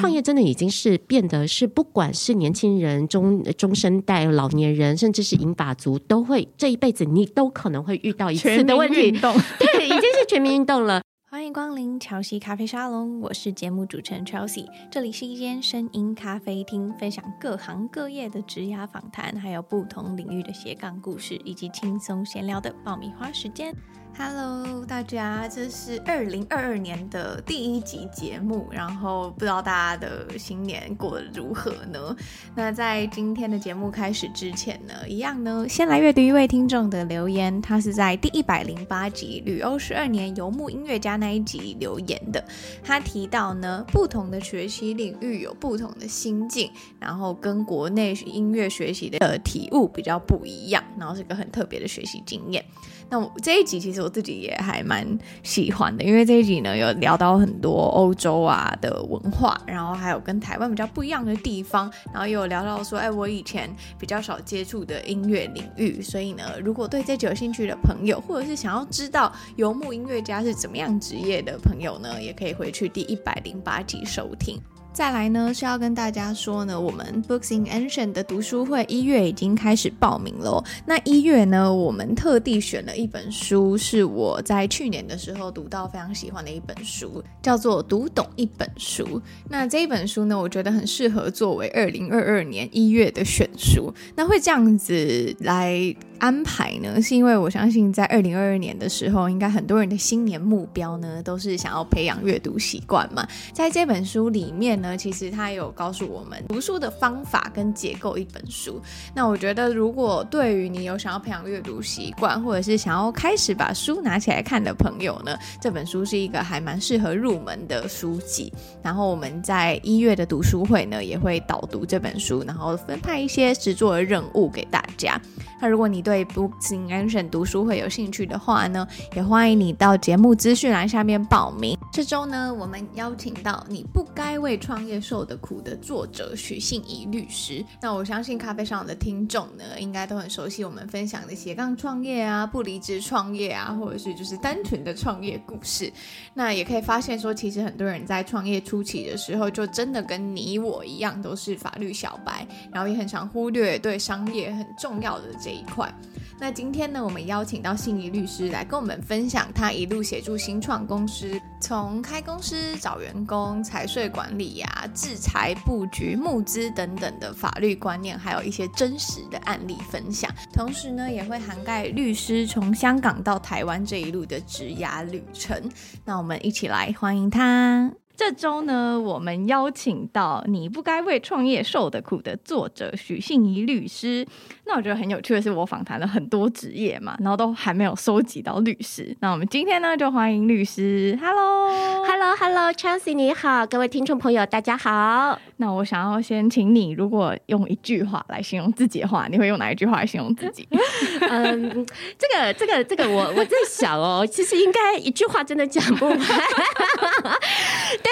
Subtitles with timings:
[0.00, 9.08] 创业真的已经是变得是，不管是年轻人、中中生代、老年人，甚至是银发族，都会这一辈子你都可能会遇到一次的问题。
[9.08, 11.02] 运动对，已经是全民运动了。
[11.30, 23.76] 欢迎光临乔西咖啡沙龙，我是节目主持人 Chelsea，这里是一间声音咖啡厅，分享各行各业的职涯访谈，还有不同领域的斜杠故事，以及轻松闲聊的爆米花时间。
[24.18, 32.14] Hello，大家，这是二零二二年的第一集节目，然后不知道大家的新年过得如何呢？
[32.54, 42.44] 那在今天的节目开始之前呢，一样呢，先来阅读一位听众的留言，他是在第一百零八集《旅欧十二年游牧音乐家》那一集留言的。
[42.82, 52.62] 他提到呢，不同的学习领域有不同的心境，然后跟国内音乐学习的体悟比较不一样，然后是个很特别的学习经验。
[53.10, 55.04] 那我这一集其实我自己也还蛮
[55.42, 74.60] 喜欢的，因为这一集呢有聊到很多欧洲啊的文化，然后还有跟台湾比较不一样的地方，然后也有聊到说，哎，我以前比较少接触的音乐领域，所以呢，如果对这集有兴趣的朋友，或者是想要知道游牧音乐家是怎么样职业的朋友呢，也可以回去第一百零八集收听。
[74.92, 80.62] 再来呢，是要跟大家说呢，我们 Books in Ancient 的读书会一月已经开始报名了。
[80.84, 89.04] 那一月呢，我们特地选了一本书，是我在去年的时候读到非常喜欢的一本书，叫做《读懂一本书》。
[89.48, 93.94] 那这一本书呢，我觉得很适合作为二零二二年一月的选书。
[94.16, 95.72] 那会这样子来
[96.20, 103.26] 安排呢，是因为我相信在二零二二年的时候，应该很多人的新年目标呢，都是想要培养阅读习惯嘛。
[103.54, 108.80] 在这本书里面呢，其实它有告诉我们读书的方法跟结构一本书。
[109.14, 118.52] 那我觉得，如果对于你有想要培养阅读习惯，或者是想要开始把书拿起来看的朋友呢，这本书是一个还蛮适合入门的书籍。
[118.82, 125.18] 然后我们在一月的读书会呢，也会导读这本书，然后分派一些实作的任务给大家。
[125.62, 128.84] 那如果你对对 Books in Ancient 读书会有兴趣的话呢，
[129.14, 131.78] 也欢迎你到节目资讯栏下面报名。
[131.92, 137.64] 这周呢，我们邀请到《你不该为创业受的苦》的作者许信仪律师。
[137.80, 145.92] 那我相信咖啡上的听众呢，应该都很熟悉我们分享的斜杠创业啊、不离职创业啊，或者是就是单纯的创业故事。
[146.34, 155.92] 那也可以发现说，其实很多人在创业初期的时候，就真的跟你我一样，都是法律小白，然后也很常忽略对商业很重要的这一块，
[156.38, 170.30] 那今天呢，我们邀请到信仪律师来跟我们分享他一路协助新创公司，从开公司、找员工、财税管理呀、啊、制裁布局、募资等等的法律观念，还有一些真实的案例分享。
[170.50, 175.62] 同时呢，也会涵盖律师从香港到台湾这一路的职涯旅程。
[176.06, 177.92] 那我们一起来欢迎他。
[178.20, 184.26] 这周呢，我们邀请到《你不该为创业受的苦》的作者许信怡律师。
[184.66, 189.16] 那我觉得很有趣的是，我访谈了很多职业嘛，然后都还没有收集到律师。
[189.20, 191.18] 那我们今天呢，就欢迎律师。
[191.18, 195.40] Hello，Hello，Hello，Chelsea，你好，各位听众朋友，大家好。
[195.56, 200.68] 那我想要先请你，如果用一句话来形容自己的话，你会用哪一句话来形容自己？
[201.28, 201.86] 嗯，
[202.18, 206.18] 这个，这个，这个，我我在想哦，其实应该一句话真的讲不完。
[206.18, 206.28] 但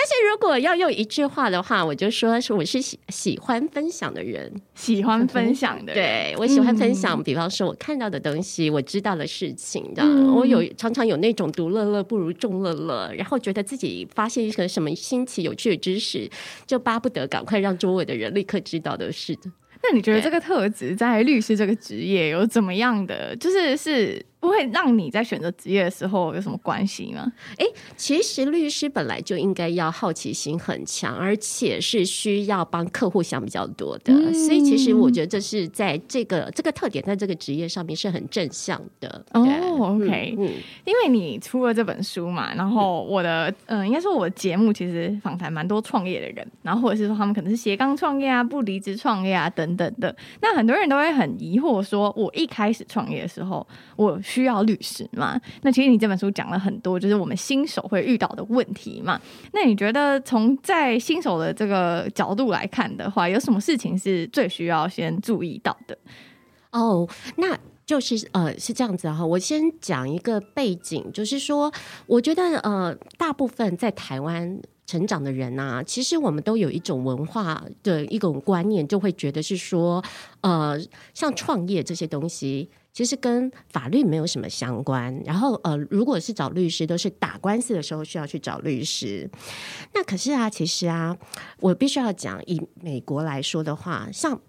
[0.07, 5.95] 是如果要用一句话的话，我就说是我是喜喜欢分享的人，喜欢分享的人。
[5.95, 10.03] 对，我喜欢分享，嗯、比方说我看到的东西，我知道的事情的。
[10.03, 16.29] 嗯、我有常常有那种独乐乐不如众乐乐，然后觉得自己发现一个什么新奇有趣的知识，
[16.67, 19.51] 就巴不得赶快让周围的人立刻知道的事的。
[19.83, 23.35] 那你觉得这个特质在律师这个职业有怎么样的？
[23.37, 24.25] 就是是。
[24.41, 27.31] 不会让你在选择职业的时候有什么关系吗？
[27.57, 34.13] 诶，其实律师本来就应该要好奇心很强，而且是需要帮客户想比较多的。
[34.13, 39.25] 嗯、所以其实我觉得这是在这个这个特点，在这个职业上面是很正向的。
[39.33, 39.43] 哦
[39.79, 40.49] ，OK，嗯，
[40.85, 50.15] 因为你出了这本书嘛，然后我的嗯、 呃，应该说我的节目其实访谈蛮多创业的人，然后或者是说他们可能是斜杠创业啊、不离职创业啊等等的。
[50.41, 55.41] 那很多人都会很疑惑说，我一开始创业的时候，我需要律师吗？
[55.63, 59.21] 那其实你这本书讲了很多，就是我们新手会遇到的问题嘛。
[59.53, 65.97] 那你觉得从在新手的这个角度来看的话，有什么事情是最需要先注意到的？
[66.73, 67.59] 哦，那。
[67.89, 71.73] 就是呃是这样子哈，我先讲一个背景，就是说，
[72.07, 80.05] 我觉得呃大部分在台湾成长的人呐，其实我们都有一种文化的一种观念，就会觉得是说，
[80.43, 80.79] 呃，
[81.15, 85.23] 像创业这些东西，其实跟法律没有什么相关。
[85.25, 89.31] 然后呃，如果是找律师，都是打官司的时候需要去找律师。
[89.95, 91.17] 那可是啊，其实啊，
[91.61, 94.41] 我必须要讲，以美国来说的话，像。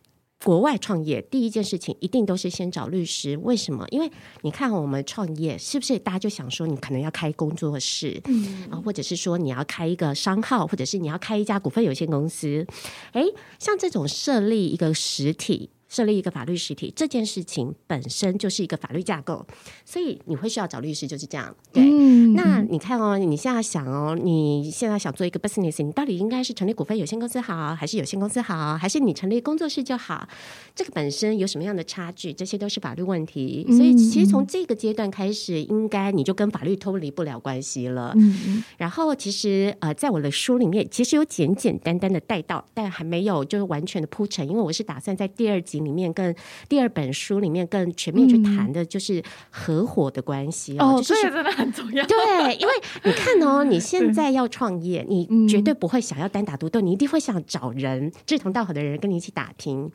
[0.42, 3.86] 国外创业第一件事情一定都是先找律师，为什么？
[3.90, 4.10] 因为
[4.40, 12.66] 你看我们创业是不是大家就想说，你可能要开工作室，嗯啊，或者是说你要开一个商号，或者是你要开一家股份有限公司，
[13.12, 13.26] 诶，
[13.60, 15.72] 像这种设立一个实体。
[15.90, 19.46] 设立一个法律实体这件事情本身就是一个法律架构，
[19.84, 21.54] 所以你会需要找律师，就是这样。
[21.74, 30.30] 对，嗯、那你看哦，你现在想哦，你现在想做一个 business，你到底应该是成立股份有限公司好，还是有限公司好，还是你成立工作室就好？
[30.76, 32.32] 这个本身有什么样的差距？
[32.32, 33.66] 这些都是法律问题。
[33.70, 38.14] 所以其实从这个阶段开始，应该你就跟法律脱离不了关系了。
[38.16, 45.79] 嗯、然后其实呃，在我的书里面，其实有简简单单的带到，但还没有就是完全的铺陈，因为我是打算在第二集。
[45.84, 46.34] 里面更
[46.68, 52.06] 第二本书里面更全面去谈的就是合伙的关系哦，哦，这个真的很重要。
[52.06, 52.74] 对，因为
[53.04, 59.90] 你看哦，你现在要创业，你绝对不会想要单打独斗，你一定会想找人志同道合的人跟你一起打拼。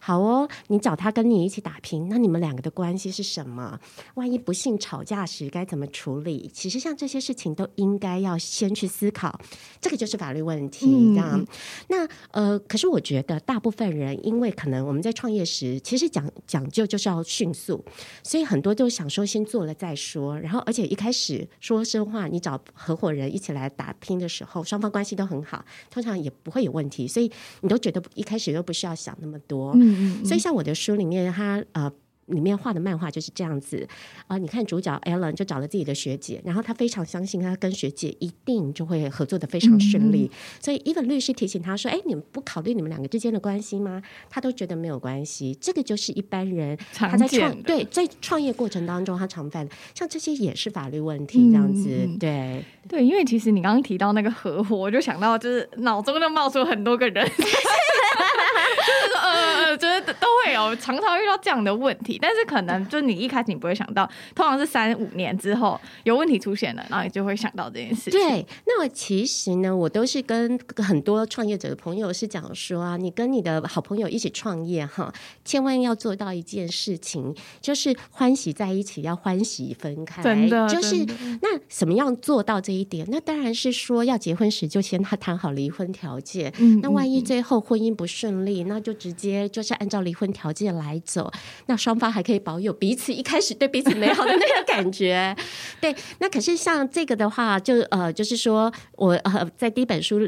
[0.00, 3.78] 好哦，你找他跟你一起打拼，那你们两个的关系是什么？
[4.14, 6.50] 万一不幸吵架时该怎么处理？
[6.52, 9.38] 其实像这些事情都应该要先去思考，
[9.80, 11.14] 这个就是法律问题。
[11.14, 11.44] 这样，
[11.88, 17.84] 那呃，可是我觉得大部分人因为可能我们在创创业时，其实讲讲究就是要迅速，
[18.22, 20.38] 所以很多都想说先做了再说。
[20.40, 27.30] 然后，而且一开始说真话，你找合伙人一起来打拼的时候，双方关系都很好，通常也不会有问题，所以
[27.60, 29.72] 你都觉得一开始都不需要想那么多。
[29.72, 30.24] 嗯嗯嗯。
[30.24, 31.92] 所以像我的书里面，他呃。
[32.28, 33.86] 里面画的漫画就是这样子
[34.22, 34.38] 啊、呃！
[34.38, 40.30] 你看主角 Alan 就找了自己的学姐，然后他非常相信他跟学姐一定就会合作的非常顺利。
[40.32, 45.56] 嗯、所以，even 律师提醒他说：“哎，你们不考虑你们两个之间的关系吗？”他都觉得没有关系。
[45.60, 51.88] 这个就是一般人他在创对在创业过程当中他常犯的，像这些也是法律问题这样子。
[51.88, 57.26] 嗯、对对，因为其实你刚刚提到那个合伙，我就想到就是脑中就冒出很多个人。
[58.86, 68.12] 就是呃，觉得都会有常常遇到这样的问题，但是可能就你一开始你不会想到，通常是三五年之后有问题出现了，然后你就会想到这件事情。
[68.12, 75.12] 对，那我其实呢，我都是跟很多创业者的朋友是讲说啊，你跟你的好朋友一起创业哈，
[75.44, 80.22] 千万要做到一件事情，就是欢喜在一起，要欢喜分开。
[80.22, 80.96] 真的，就是
[81.42, 83.06] 那怎么样做到这一点？
[83.10, 86.52] 那当然是说要结婚时就先他谈好离婚条件。
[86.58, 91.30] 嗯，那万一最后婚姻不顺利，那就直接就是按照离婚条件来走，
[91.66, 95.36] 那双方还可以保有彼此一开始对彼此美好的那个感觉。
[95.80, 100.20] 对，那可是像这个的话，就呃，就是说我呃在第一本书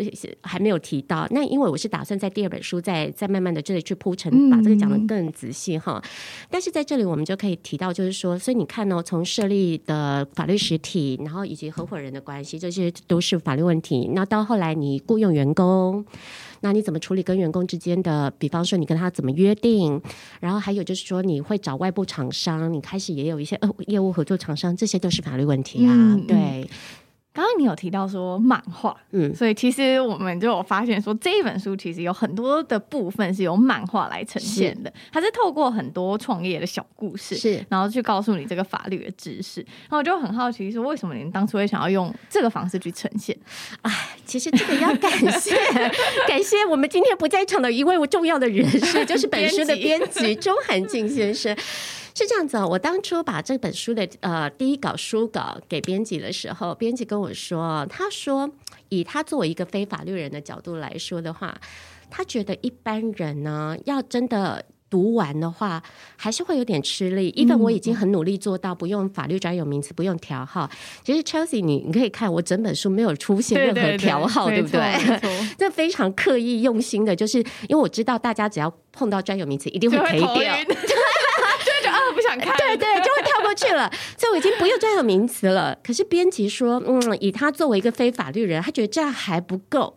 [0.43, 6.03] 还没有提到，那因为我是打算在第二本书再再慢慢的这里去铺陈，把这个讲的更仔细哈。
[6.05, 6.11] 嗯、
[6.51, 14.11] 但是在这里我们就可以提到，就是说，所以你看哦，从设立的法律实体，然后以及合伙人的关系，这些都是法律问题。
[14.15, 16.05] 那到后来你雇佣员工。
[16.61, 18.31] 那你怎么处理跟员工之间的？
[18.39, 20.01] 比方说，你跟他怎么约定？
[20.41, 26.69] 然后还有就是说，你会找外部厂商，你开始也有一些呃业务合作厂商，这些都是法律问题啊，嗯、对。
[27.33, 39.61] 刚刚你有提到说漫画，嗯，所以其实我们就有发现说，这一本书其实有很多的部分是由漫画来呈现的，是它是透过很多创业的小故事，是，然后去告诉你这个法律的知识。
[39.61, 43.39] 然后我就很好奇说，为什么您当初会想要用这个方式去呈现？
[43.83, 43.93] 哎，
[44.27, 45.11] 其实这个要感
[45.41, 45.55] 谢
[46.27, 51.57] 感谢我们今天不在场的一位重要的人士，就是本书的编辑钟涵静先生。
[52.15, 58.51] 是这样子啊，我当初把这本书的呃第一稿书稿给编辑的时候，编辑跟我说，他说
[58.89, 61.57] 以他作为一个非法律人的角度来说的话，
[62.11, 65.81] 他觉得一般人呢要真的读完的话，
[66.17, 67.33] 还是会有点吃力。
[67.37, 70.69] 因为我已经很努力做到不用法律专有名词，不用调号。
[71.05, 75.21] 其实 Chelsea，你你可以看我整本书没有出现任何调号，对不对？
[75.57, 77.39] 这非常刻意用心的，就是
[77.69, 80.57] 因为我知道大家只要碰到专有名词，一定会赔掉。
[82.39, 83.91] 不想看，对对，就会跳过去了。
[84.17, 85.77] 所以我已经不用专有名词了。
[85.83, 89.95] 可是编辑说，嗯，以他作为一个非法律人，他觉得这样还不够。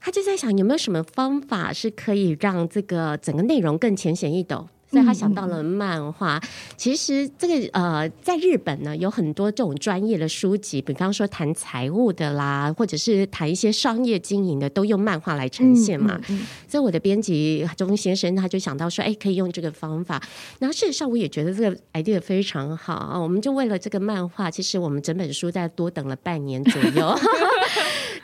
[0.00, 4.68] 他就在想，有没有什么方法是可以让这个整个内容更浅显易懂？
[4.90, 6.38] 所以他想到了漫画。
[6.38, 16.20] 嗯、其实这个呃，在日本呢，有很多这种专业的书籍，比方说谈财务的啦，或者是谈一些商业经营的，都用漫画来呈现嘛。
[16.28, 20.22] 嗯嗯、所以我的编辑钟先生他就想到说，哎，可以用这个方法。
[20.58, 23.18] 然后事实上，我也觉得这个 idea 非常好啊。
[23.18, 27.18] 我们就为了这个漫画，其实我们整本书在多等了半年左右。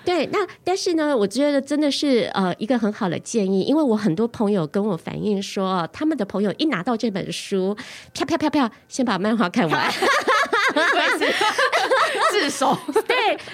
[0.04, 7.76] 对，那但是呢，我觉得真的是呃一个很好的建议，因为我很多朋友跟我反映说，他们的朋友一拿到这本书，
[8.14, 9.92] 啪啪啪啪，先把漫画看完。
[12.30, 13.02] 自首， 对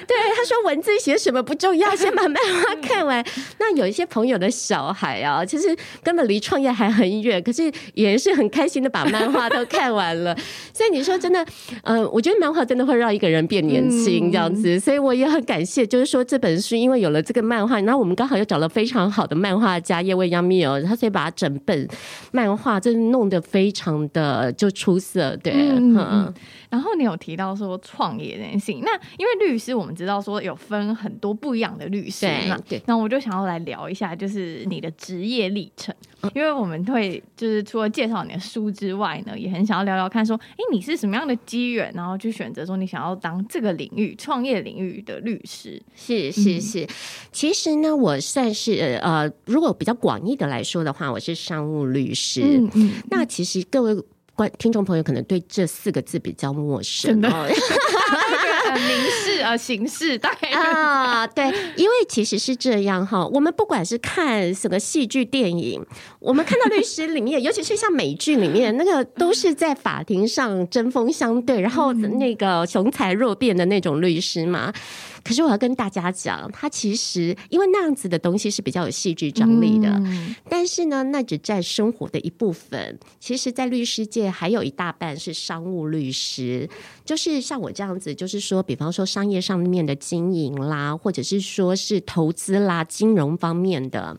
[0.06, 3.24] 对，他说文字写什么不重要，先把漫画看完。
[3.58, 10.36] 那有一些朋友的小孩啊，其实根本离创业还很远，可是也是很开心的把漫画都看完了。
[10.72, 11.44] 所以你说真的，
[11.82, 14.78] 嗯、呃，我觉得漫画真的会让一个人变年轻这样子。
[14.78, 21.88] 所以我也很感谢，就是说这本书因为有了这个漫画，然后我们刚好又找了非常好的漫画家叶未央 Mio，他所以把整本
[22.32, 25.36] 漫画真的弄得非常的就出色。
[25.42, 25.96] 对，嗯。
[25.96, 26.34] 嗯
[26.70, 35.94] 然后你有提到说创业这件事情，那因为律师我们知道说有分很多不一样的律师嘛，对，那我就想要来聊一下，就是你的职业历程，
[36.34, 45.82] 因为我们会就是除了介绍你的书之外呢，也很想要聊聊看说，哎，你是什么样的机缘，然后去选择说你想要当这个领域创业领域的律师？
[45.94, 46.88] 是是是，嗯、
[47.32, 52.42] 其实呢，我算是呃，如果比较广义的来说的话，我是商务律师。
[52.42, 53.96] 嗯嗯，那其实各位。
[54.38, 65.84] 观听众朋友可能对这四个字比较陌生的，民事啊，刑事大概啊，对，因为其实是这样哈，我们不管是看什么戏剧、电影，
[66.20, 74.72] 我们看到律师里面，尤其是像美剧里面，那个都是在法庭上针锋相对，然后那个雄才若辨的那种律师嘛。
[75.22, 82.98] 可是我要跟大家讲，他其实因为那样子的东西是比较有戏剧张力的，嗯、但是呢，那只占生活的一部分。
[83.18, 86.68] 其实，在律师界还有一大半是商务律师，
[87.04, 94.16] 就是像我这样子，就是说，比方说商业上面的经营啦，或者是说是投资啦、金融方面的。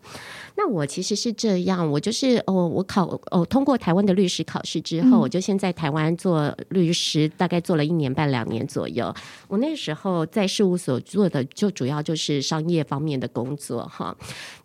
[0.61, 9.15] 那我其实是这样，我就是哦，我考哦通过台湾的律师考试之后，嗯、我就先在台湾做律师，大概做了一年半两年左右。
[9.47, 14.13] 我那时候在事务所做的就主要就是商业方面的工作哈。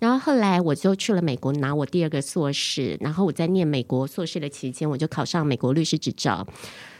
[0.00, 6.44] 然后后来我就去了美国拿我第二个硕士，然后我在念美国硕士的期间，我就考上美国律师执照。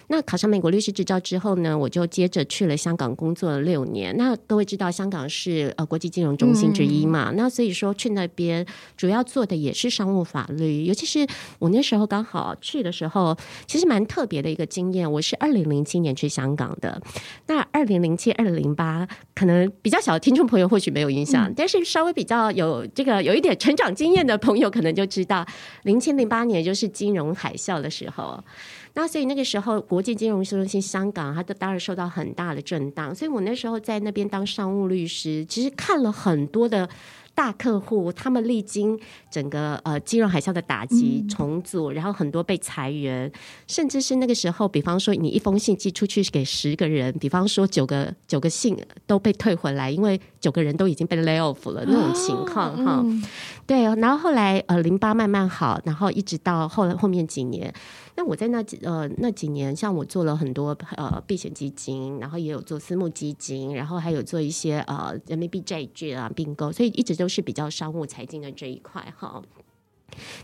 [0.09, 4.15] 那考上美国律师执照之后呢，我就接着去了香港工作了六年。
[4.17, 7.31] 那各位知道香港是呃国际金融中心之一嘛？
[7.31, 8.65] 嗯、那所以说去那边
[8.97, 10.85] 主要做的也是商务法律。
[10.85, 11.27] 尤其是
[11.59, 15.11] 我那时候刚好去的时候，其实蛮特别的一个经验。
[15.11, 17.01] 我是二零零七年去香港的。
[17.47, 25.47] 那二零零七、二零零八，可能比较小的听众朋友或许没有印象，嗯、但是稍微比较有这个有一点成长经验的朋友，可能就知道
[25.85, 28.43] 零七零八年就是金融海啸的时候。
[28.95, 33.15] 那所以那个时候，国际金融中心香港，它都当然受到很大的震荡。
[33.15, 36.89] 所以我那时候在那边当商务律师，其实看了很多的。
[37.37, 38.97] 大客户他们历经
[39.29, 43.29] 整个呃金融海啸的打击重组，然后很多被裁员，
[43.67, 52.99] 甚至是那个时候，比方说你一封信寄出去给十个人，比方说九个九个信都被退回来，因为九个人都已经被 lay off 了那种情况哈。
[52.99, 53.25] 哦嗯、
[53.67, 57.75] 对，然后后来呃零八慢慢好，然后一直到后来后面几年，
[58.17, 67.15] 那我在那几呃那几年，像我做了很多呃避险基金，然后也有做私募基金，然后还有做一些呃人民币债券啊并购，所以一直。
[67.15, 69.41] 都是比较商务财经的这一块哈。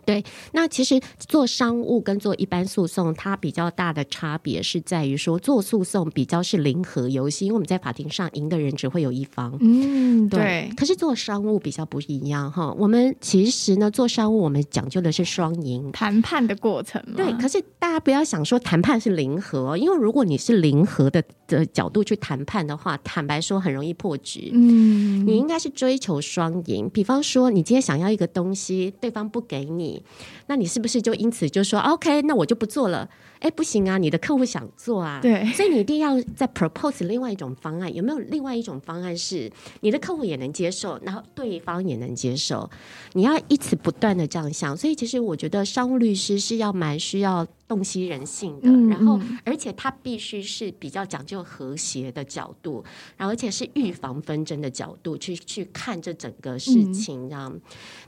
[0.04, 9.56] 对，那其实做商务跟做一般诉讼，它比较大的差别是在于说，做诉讼比较是零和游戏，因为我们在法庭上赢的人只会有一方。
[9.60, 10.40] 嗯，对。
[10.40, 17.00] 对，可是做商务比较不一样哈，我们其实呢做商务，我们讲究的是双赢谈判的过程。
[17.14, 24.50] 对，可是大家不要想说谈判是零和，因为如果你是零和的的角度去谈判的话，坦白说很容易破局。
[24.54, 29.59] 嗯，你应该是追求双赢，比方说你今天想要一个东西，对方不给。
[29.64, 30.02] 给你，
[30.46, 32.22] 那你是不是就因此就说 OK？
[32.22, 33.08] 那我就不做了？
[33.40, 37.94] 哎，不行啊，你的客户想做啊，对，所以你一定要再 propose 另外一种方案。
[37.94, 39.50] 有没有另外一种方案是
[39.80, 42.68] 你的客户也能接受，然后对方也能接受？
[43.14, 44.76] 你要一直不断的这样想。
[44.76, 52.82] 所以其实我觉得商务律师是要蛮需要洞悉人性的，嗯、然后而且它必须是比较讲究和谐的角度，
[53.16, 57.60] 然后而且是预防纷争的角度去去看这整个事情，这样、嗯。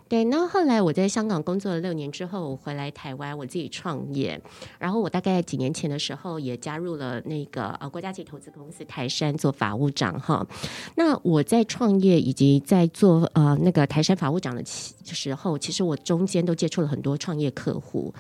[0.08, 4.38] 对，那后来我在香港工作了六年之后，我回来台湾，我自己创业。
[4.80, 10.44] 然后我大概几年前的时候，也加入了那个呃国家级投资公司台山做法务长哈。
[10.96, 18.12] 那我在创业以及在做呃那个台山法务长的时候，其实我中间都接触了很多创业客户。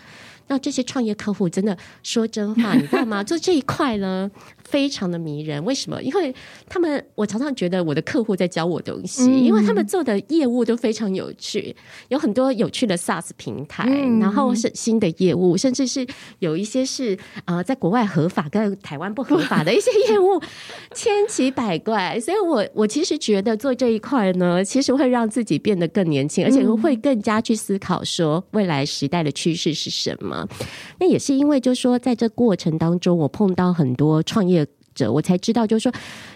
[0.48, 3.22] 那这些创业客户真的说真话， 你知道吗？
[3.22, 4.30] 做这一块呢，
[4.64, 5.62] 非常的迷人。
[5.64, 6.02] 为什么？
[6.02, 6.34] 因为
[6.68, 11.74] 他们，我常常觉得我的客户在教我东西，嗯、因为他们做的业务都非常有趣，
[12.08, 16.06] 有很多有趣的 SaaS 平台，嗯、然后是新的业务，甚至是
[16.40, 20.40] 有一些是呃在国外合法跟台湾不合法的一些业务，
[20.94, 22.18] 千奇百怪。
[22.20, 30.31] 所以我我其实觉得做这一块呢，其实会让自己变得更年轻，而且会更加去思考说未来时代的趋势是什么。
[30.98, 35.92] 那也是因为，就是说，在这过程当中，我碰到很多创业者，我才知道，就是说，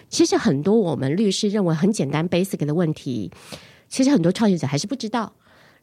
[0.09, 3.31] 其实很多我们律师认为很简单 basic 的问题，
[3.89, 5.33] 其实很多创业者还是不知道。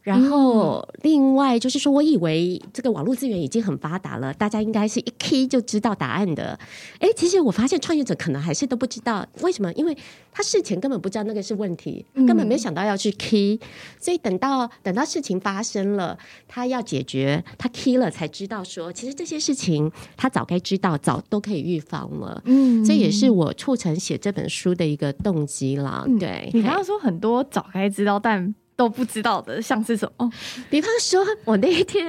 [0.05, 6.59] 然后，另外就是说，我以为这个网络资源已经很发达了，大家应该是一 key 就知道答案的。
[6.99, 9.97] 哎，其实我发现创业者可能还是都不知道为什么，因为
[10.31, 13.59] 他事前根本不知道那个是问题，根本没想到要去 key，
[13.99, 22.43] 所以等到等到事情发生了，他要解决，他 key 了才知道说，其实这些事情他早该知道，早都可以预防了。
[22.45, 26.05] 嗯，这也是我促成写这本书的一个动机啦。
[26.21, 30.31] 对，你刚刚说很多早该知道，但都不知道的，像是什么？
[30.69, 32.07] 比方说，我那一天，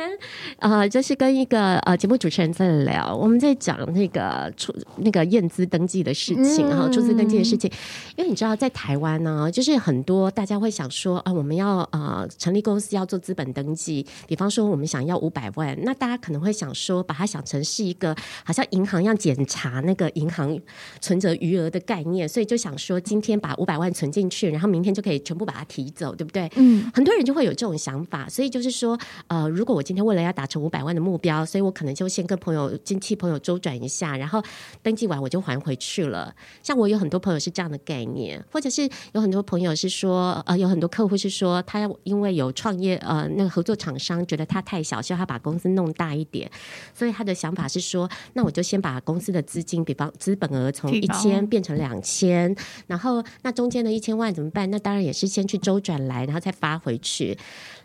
[0.60, 7.72] 呃，就是跟一个呃节目主持人在聊，我们在讲那个出那个验资登记的事情，然后出资登记的事情。
[8.16, 14.06] 因为你知道，在台湾呢，就是很多大家会想说，啊、呃，我们要呃成立公司要做资本登记。
[14.28, 20.60] 比方说，我们想要五百万，那大家可能会想说，把它想成是一个好像银行要检查那个银行
[21.00, 26.50] 存折余额的概念，所以就想说，今天把五百万存进去，然后明天就可以全部把它提走，对不对？
[26.56, 28.98] 嗯，很多人就会有这种想法，所以就是说，
[29.28, 34.42] 呃，如果我今天为了要达成五百万的目标，所以我可能就先跟朋友、亲戚朋友周转一下，然后
[34.82, 36.34] 登记完我就还回去了。
[36.64, 46.50] 像我有很多朋友是这样的概念，或者是有很多朋友是说，呃，有很多客户是说，他要因为有创业，呃，那个合作厂商觉得他太小，需要他把公司弄大一点，
[46.94, 52.56] 所以他的想法是说，那我就先把公司的资金，比方资本额从一千变成两千，
[52.88, 54.72] 然后那中间的一千万怎么办？
[54.72, 56.45] 那当然也是先去周转来，然后。
[56.46, 57.36] 再发回去，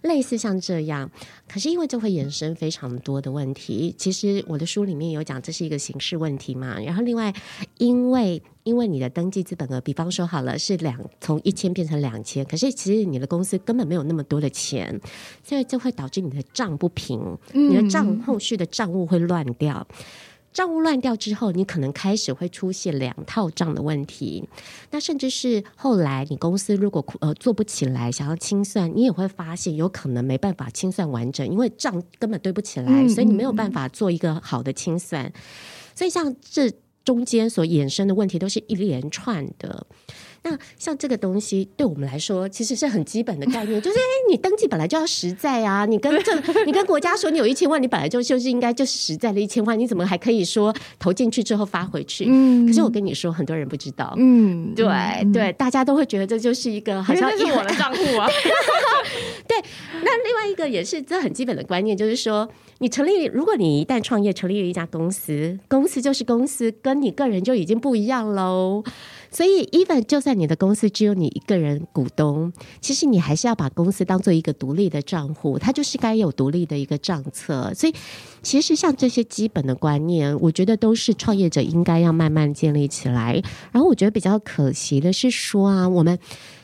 [0.02, 1.10] 类似像这样，
[1.48, 3.94] 可是因为这会衍生非常多的问题。
[3.96, 6.78] 其实我的书里面有讲，这是一个形式问题嘛。
[6.78, 7.32] 然后另外，
[7.78, 15.00] 因为因为你的登记资本额，比方说好了是两从一千变成两千，可是其实你的公司根本没有那么多的钱，
[15.42, 19.86] 所以就会导致你的账不平，你的账后续的账务会乱掉。
[20.52, 24.48] 账务乱掉之后，你可能开始会出现两套账的问题。
[24.90, 35.32] 那甚至是后来你公司如果呃做不起来，想要清算，你也会发现有可能没办法清算完整，因为账根本对不起来，所以你没有办法做一个好的清算。
[35.94, 36.70] 所以像这
[37.04, 39.86] 中间所衍生的问题，都是一连串的。
[40.42, 52.26] 那像这个东西，对我们来说其实是很基本的概念，就是哎，你登记本来就要实在啊，你跟这 你跟国家说你有一千万，你本来就就是应该就是实在的一千万，你怎么还可以说投进去之后发回去？
[52.28, 54.86] 嗯，可是我跟你说，很多人不知道，嗯，对
[55.32, 58.28] 对，大家都会觉得这就是一个好像是我的账户啊，
[59.46, 59.56] 对。
[60.02, 62.48] 那另外一个也是这很基本的观念，就是说
[62.82, 68.82] 你成立，如果你一旦创业成立了一家公司，公司就是公司，跟你个人就已经不一样喽。
[69.30, 77.70] 所以，even 就算你的公司只有你一个人股东，其实你还是要把公司当做一个独立的账户，它就是该有独立的一个账册。
[77.74, 77.94] 所以，
[78.42, 83.42] 其实像这些基本的观念，我觉得都是创业者应该要慢慢建立起来。
[83.72, 86.18] 然后，我觉得比较可惜的是说啊，我们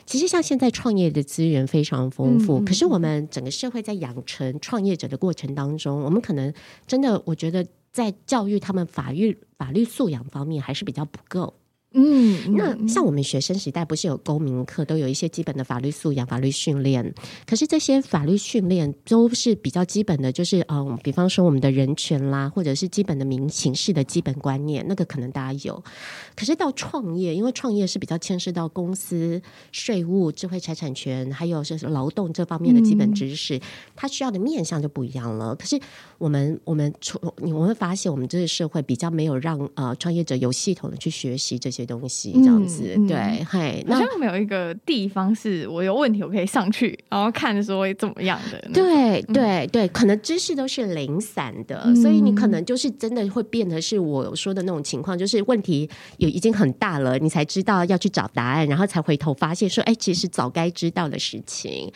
[0.05, 6.53] 其实像现在创业的资源非常丰富，可是我们整个社会在养成创业者的过程当中，我们可能
[6.85, 11.53] 真的，我觉得在教育他们法律法律素养方面还是比较不够。
[11.93, 17.13] 嗯，那像我们学生时代不是有公民课，都有一些基本的法律素养、法律训练。
[17.45, 25.81] 可是这些法律训练都是比较基本的，就是嗯，比方说我们的人权啦，或者是基本的民情事的基本观念，那个可能大家有。
[26.35, 33.59] 可是到创业，因为创业是比较牵涉到公司税务、智慧财产权，还有是劳动这方面的基本知识，
[33.95, 35.55] 它需要的面向就不一样了。
[35.55, 35.79] 可是
[36.17, 36.93] 我们我们
[37.37, 41.86] 你我们会发现，我们这个社会比较没有让呃创业者有系统的去学习这些。
[41.87, 48.59] 东西这样子，嗯、对，嘿，好像没有一个地方是我有问题，我可以上去， 然后看说怎么样的。
[48.73, 61.91] 对，对，对，可能知识都是零散的，嗯、所以你可能就是真的会变得是我说的那种情况，就是问题有已经很大了，你才知道要去找答案，然后才回头发现说，哎，其实早该知道的事情。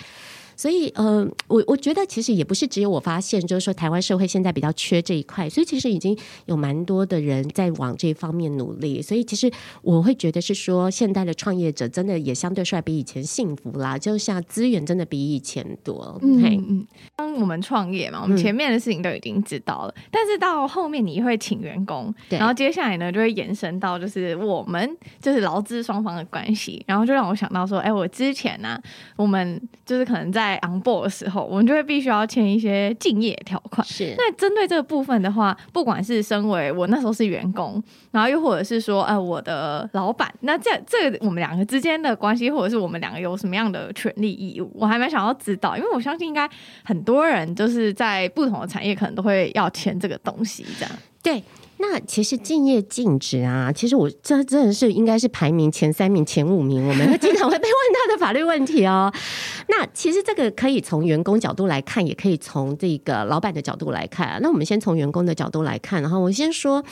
[0.61, 9.01] 所以呃，我我觉得其实也不是只有我发现，就是说台湾社会现在比较缺这一块，所以其实已经有蛮多的人在往这方面努力。
[9.01, 16.19] 所以其实我会觉得是说，现代的创业者真的也相对帅比以前幸福啦，就像资源真的比以前多。
[16.21, 28.83] 嗯嗯，当我们创业嘛，我们前面的事情都已经知道了，嗯、但是到后面你会请员工，然后接下来呢就会延伸到就是我们就是劳资双方的关系，然后就让我想到说，哎，我之前呢、啊，
[29.15, 33.85] 我们就是可能在 on board 的时候，我们就会必须要签一些敬业条款。
[33.85, 46.49] 是，那针对这个部分的话，不管是身为我那时候是员工，然后又或者是说，呃，我的老板，那这这个、我们两个之间的关系，或者是我们两个有什么样的权利义务，我还蛮想要知道，因为我相信应该
[46.83, 50.91] 很多人就是在不同的产业，可能都会要签这个东西，这样
[51.23, 51.43] 对。
[51.81, 59.11] 那其实敬业禁止啊，其实我这真的是应该是排名前三名、前五名，我们经常会被问到的法律问题哦。
[59.67, 64.39] 那其实这个可以从员工角度来看，也可以从这个老板的角度来看。
[64.41, 66.83] 那我们先从员工的角度来看，然后我先说，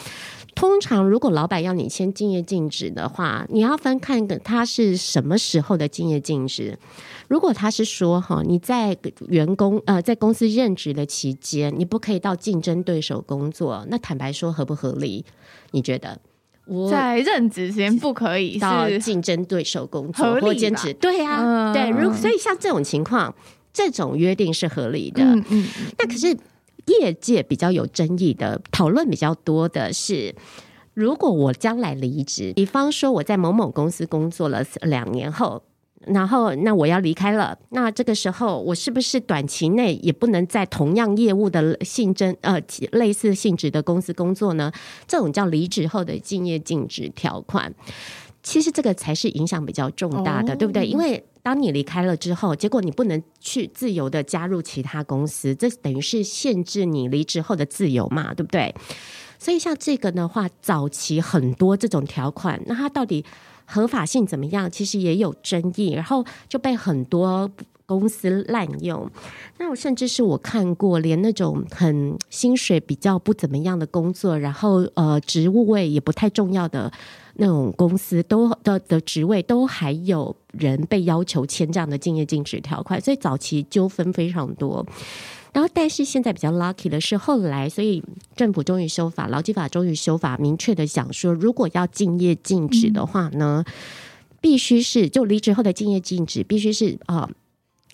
[0.56, 6.78] 通常如果老板要你签敬业禁止的话，你要分看他是什么时候的敬业禁止。
[7.30, 15.24] 如果他是说哈，你在员工呃在公司任职的期间，你不可以到竞争对手工作，那坦白说合不合理？
[15.72, 16.20] 你觉得？
[16.66, 20.92] 我在任职时间不可以到竞争对手工作或兼职？
[20.96, 21.90] 对啊，嗯、对。
[21.92, 23.34] 如所以像这种情况，
[23.72, 25.24] 这种约定是合理的。
[25.24, 25.68] 嗯嗯。
[26.00, 26.36] 那可是
[26.88, 30.36] 业界比较有争议的讨论比较多的是，
[30.96, 35.62] 如果我将来离职，比方说我在某某公司工作了两年后。
[36.06, 37.56] 然后，那我要离开了。
[37.70, 42.60] 那这个时候，我是不是短期内也不能在同样业务的性质呃
[42.94, 44.72] 类似性质的公司工作呢？
[45.06, 47.74] 这种叫离职后的竞业禁止条款，
[48.42, 50.86] 其实这个才是影响比较重大的，哦、对不对？
[50.86, 58.74] 因为当你离开了之后，结果你不能去自由的加入其他公司，这等于是限制你离职后的自由嘛，对不对？
[59.38, 63.26] 所以像这个的话，早期很多这种条款，那它到底？
[63.72, 64.70] 合法性怎么样？
[64.70, 67.50] 其实也有争议，然后就被很多
[67.86, 69.10] 公司滥用。
[69.60, 76.92] 那我甚至是我看过，连那种很薪水比较不怎么样的工作，然后呃职务位也不太重要的
[77.36, 84.86] 那种公司，都的的职位都还有人被要求签这样的竞业禁止条款，所以早期纠纷非常多。
[85.52, 88.04] 然后，但是现在比较 lucky 的是，后来所以
[88.36, 93.74] 政府终于修法，劳基法终于修法，明确的讲说，如果要竞业禁止的话呢，嗯、
[94.40, 97.30] 必须是就离职后的竞业禁止，必须是啊、呃，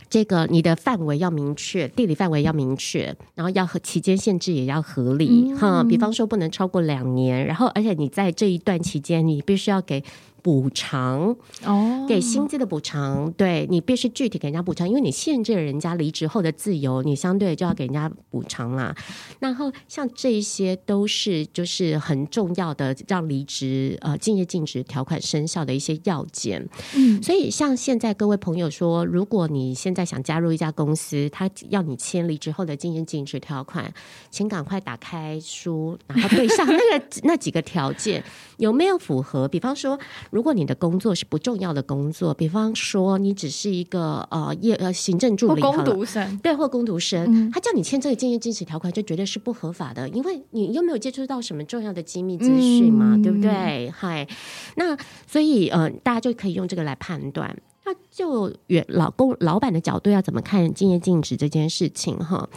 [0.09, 10.03] 这个你的范围要明确，地理范围要明确，然后要和期间限制也要合理哈、嗯，比方说不能超过两年，然后而且你在这一段期间，你必须要给。
[10.45, 18.95] 补偿哦，给薪资的补偿，对，你必须具体给人家补偿，因为你限制了人家离职后的自由，你相对就要给人家补偿啦。
[19.39, 26.69] 然后像这些都是就是很重要的让离职呃竞业禁止条款生效的一些要件。
[26.95, 33.91] 嗯，所以像现在各位朋友说，如果你现在想加入一家公司，他要你签离职后的竞业禁止条款，
[34.29, 38.23] 请赶快打开书，然后对上那个 那几个条件
[38.57, 39.47] 有没有符合？
[39.47, 39.99] 比方说。
[40.35, 53.89] 如果你的工作是不重要的工作，比方说你只是一个呃业呃行政助理，或工读生，对，或工读生，嗯、他叫你签这个竞业禁止条款，就绝对是不合法的，因为你又没有接触到什么重要的机密资讯嘛，嗯、对不对？
[53.91, 54.27] 嗨，
[54.75, 57.57] 那所以呃，大家就可以用这个来判断。
[57.85, 62.49] 那就原老公老板的角度要怎么看竞业禁止这件事情哈？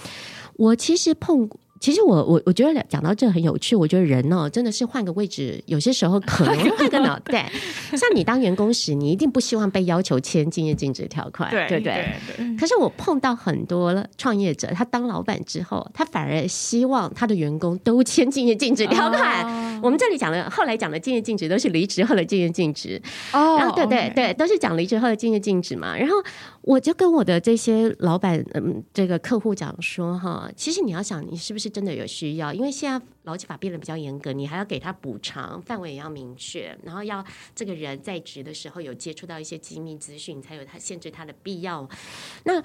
[0.56, 1.48] 我其实碰。
[1.80, 7.50] 其实我我我觉得讲到这很有趣，我觉得人哦真的是换个位置，有些时候可能 换个脑袋。
[7.90, 12.56] 像你当员工时，你一定不希望被要求签竞业禁止条款，对对对，对。
[12.56, 19.44] 可是我碰到很多创业者，他当老板之后，他反而希望他的员工都签竞业禁止条款。
[19.44, 23.00] 哦、我们这里讲的后来讲的竞业禁止都是离职后的竞业禁止
[23.32, 25.96] 哦，然后对对对，都是讲离职后的竞业禁止嘛。
[25.96, 26.14] 然后
[26.62, 41.88] 我就跟我的这些老板嗯这个客户讲说哈，其实你要想你是不真的有需要，因为现在劳基法变得比较严格，你还要给他补偿，范围也要明确，然后要这个人在职的时候有接触到一些机密资讯，才有他限制他的必要。
[42.44, 42.62] 那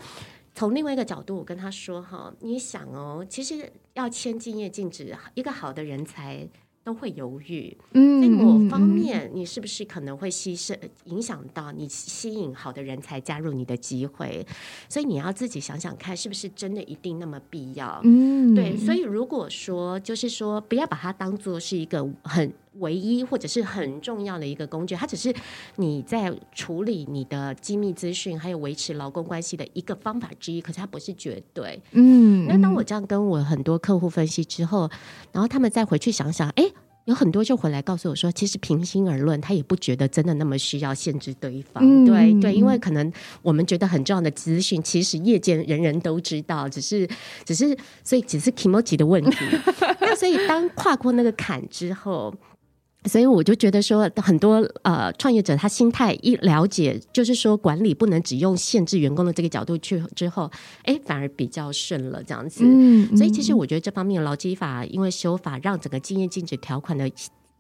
[0.56, 6.48] 从另外一个角度，我跟他说哈，你想哦，其实要签竞业禁止，一个好的人才。
[6.84, 14.46] 都会犹豫，嗯，在某方面，你是不是可能会牺牲，影响到你吸引好的人才加入你的机会？
[14.90, 18.02] 所以你要自己想想看，是不是真的一定那么必要？
[18.04, 18.76] 嗯，对。
[18.76, 25.34] 所以如果说，就是说，不要把它当做是一个很唯一或者是很重要的一个工具，它只是
[25.76, 31.82] 你在处理你的机密资讯还有维持劳工关系的一个方法之一，可是它不是绝对。
[31.92, 34.90] 嗯，那当我这样跟我很多客户分析之后，
[35.32, 36.72] 然后他们再回去想想，哎。
[37.06, 41.84] 有很多就回来告诉我说，其实平心而论，他也不觉得真的那么需要限制对方。
[41.86, 47.06] 嗯、对对，因为可能我们觉得很重要的资讯，其实业界人人都知道，只是
[47.44, 49.38] 只是所以只是 kimochi 的问题。
[50.00, 52.34] 那所以当跨过那个坎之后。
[53.06, 60.50] 所以我就觉得说，很多呃创业者他心态一了解，就是说管理不能只用限制员工的这个角度去之后，
[60.84, 62.64] 哎，反而比较顺了这样子。
[62.64, 67.10] 嗯嗯、所以其实我觉得这方面劳基法因为修法，让整个竞业禁止条款的。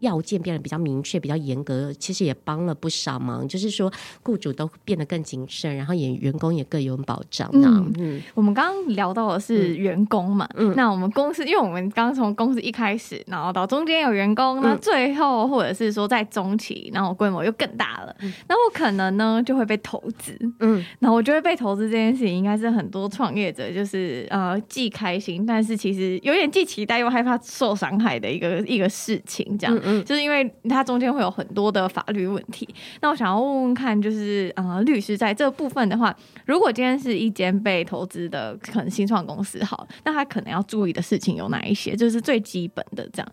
[0.04, 3.48] 要件变得比较明确、比较严格，其实也帮了不少忙。
[3.48, 7.50] 就是说，雇主都变得更谨慎，然后也员工也更有保障。
[7.54, 29.80] 嗯，嗯我们刚刚聊到的是员工嘛，嗯，那我们公司，因为我们刚从公司一开始，然后到中间有员工，那最后或者是说在中期，然后规模又更大了，嗯、那我可能呢就会被投资，嗯，然后我觉得被投资这件事情，应该是很多创业者就是呃既开心，但是其实有点既期待又害怕受伤害的一个一个事情，这样。
[29.84, 32.68] 嗯就是因为它中间会有很多的法律问题，
[33.02, 41.96] 那我想要问问看，就是呃，律师在这部分的话，如果今天是一间被投资的可能新创公司，好，那他可能要注意的事情有哪一些？
[41.96, 43.32] 就是最基本的这样。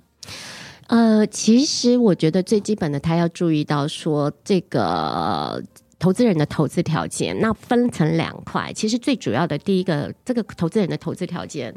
[0.88, 5.62] 呃，其实我觉得最基本的，他要注意到说这个
[5.99, 8.73] 投资人的投资条件，那分成两块。
[8.73, 11.75] 其实最主要的第一个，这个投资人的投资条件。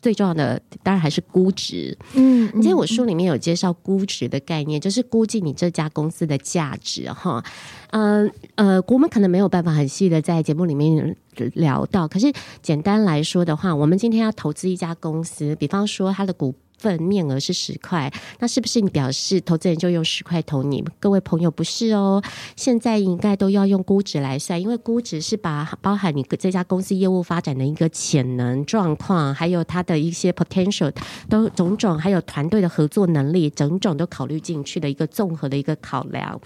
[0.00, 7.42] 最重要的当然还是估值，嗯，其实我书里面有介绍估值的概念，就是估计你这家公司的价值哈，
[7.90, 11.16] 嗯呃，我们可能没有办法很细的在节目里面
[11.54, 12.32] 聊到，可是
[12.62, 16.54] 简单来说的话，我们今天要投资一家公司，比方说它的股。
[16.78, 20.84] 份面额是十块，那是不是你表示投资人就用十块投你？
[21.00, 22.22] 各位朋友不是哦，
[22.56, 30.92] 现在应该都要用估值来算，因为估值是把包含你这家公司业务发展的一个潜能状况，还有它的一些 potential
[31.28, 36.40] 都种种，还有团队的合作能力，种种都考虑进去的一个综合的一个考量。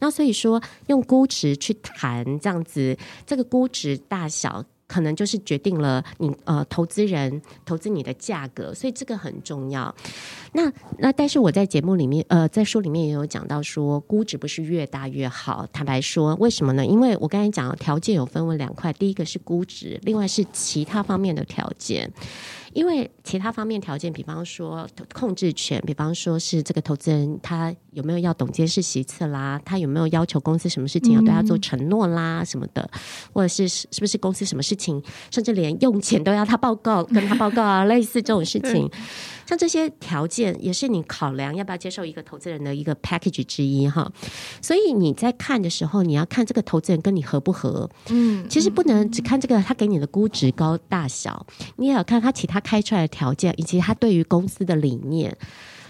[0.00, 4.64] 那所以说用估值去谈这样子，这个估值大小。
[4.92, 9.94] 可能就是决定了你呃投资人投资你的价格，所以这个很重要。
[10.52, 15.66] 那那但是我在节目里面呃在书里面也有讲到说，估值不是越大越好。
[15.72, 16.84] 坦白说，为什么呢？
[16.84, 22.12] 因为我刚才讲了条件有分为两块，第一个是估值，另外是其他方面的条件。
[22.72, 33.00] 因为其他方面条件，比方说控制权，比方说是这个投资人他有没有要董监事席次啦，他有没有要求公司什么事情要对他做承诺啦什么的，嗯、
[33.32, 38.90] 或者是是不是公司什么事情，甚至连用钱都要他报告，跟他报告啊， 类似这种事情。
[39.52, 44.10] 像这些条件也是你考量要不要接受一个投资人的一个 package 之一哈，
[44.62, 47.90] 所以你在看的时候，你要看这个投资人跟你合不合。
[48.08, 55.36] 嗯，其实不能只看这个他给你的估值高大小，你也要看他其他开出来的条件以及他对于公司的理念。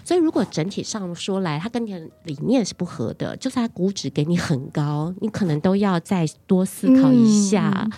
[0.03, 7.87] 所以如果整体上说来，它跟你的理念是不合的，就算它估值给你很高，你可能都要再多思考一下。
[7.89, 7.91] 嗯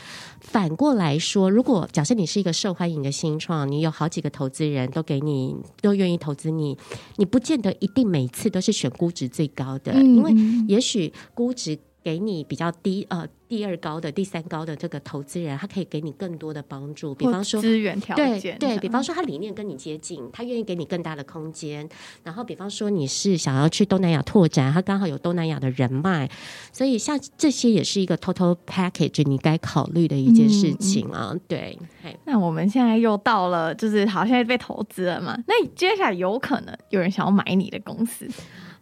[0.45, 6.77] 反过来说，如果假设你是一个受欢迎的新创，你有好几个投资人都给你，都愿意投资你，
[7.15, 10.31] 你不见得一定每次都是选估值最高的，嗯、因为
[10.67, 13.27] 也许估值给你比较低，呃。
[13.47, 21.87] 第二高的、第三高的这个投资人，他可以给你更多的帮助，比方说资源条件，对，对，比方说他理念跟你接近，他愿意给你更大的空间。
[22.23, 26.27] 然后，比方说你是想要去东南亚拓展，他刚好有东南亚的人脉，
[26.73, 31.29] 所以像这些也是一个 total package 你该考虑的一件事情啊。
[31.31, 31.77] 嗯、对，
[32.25, 35.37] 那我们现在又到了，就是好，现在被投资了嘛？
[35.47, 38.27] 那接下来有可能有人想要买你的公司？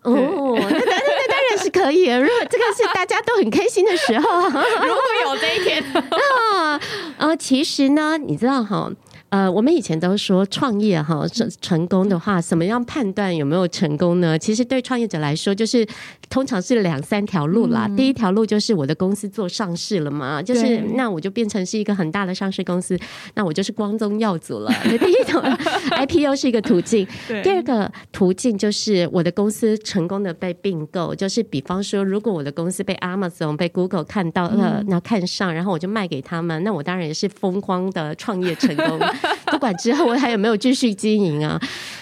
[0.04, 2.06] 哦，那当然，那当然是可以。
[2.10, 6.80] 如果这个是大家都很开心的时候， 如果有这一天啊，
[7.18, 8.92] 呃， 其实呢，你知道哈。
[9.34, 14.38] 呃，我们以前都说创业哈成成功的话，怎么样判断有没有成功呢？
[14.38, 15.84] 其实对创业者来说，就是
[16.30, 17.88] 通常是两三条路啦。
[17.90, 22.96] 嗯、第一条路就是我的公司做上市了嘛，就是那我就变成是一个很大的上市公司，
[23.34, 24.72] 那我就是光宗耀祖了。
[24.86, 25.42] 第一种
[25.90, 27.08] IPO 是一个途径，
[27.42, 39.00] 第二个途径就是我的公司成功的被并购，就是比方说，如果我的公司被 Amazon、被 Google 看到了，那、嗯、看上，然后我就卖给他们，那我当然也是风光的创业成功。
[39.46, 41.60] 不管之后我还有没有继续经营啊，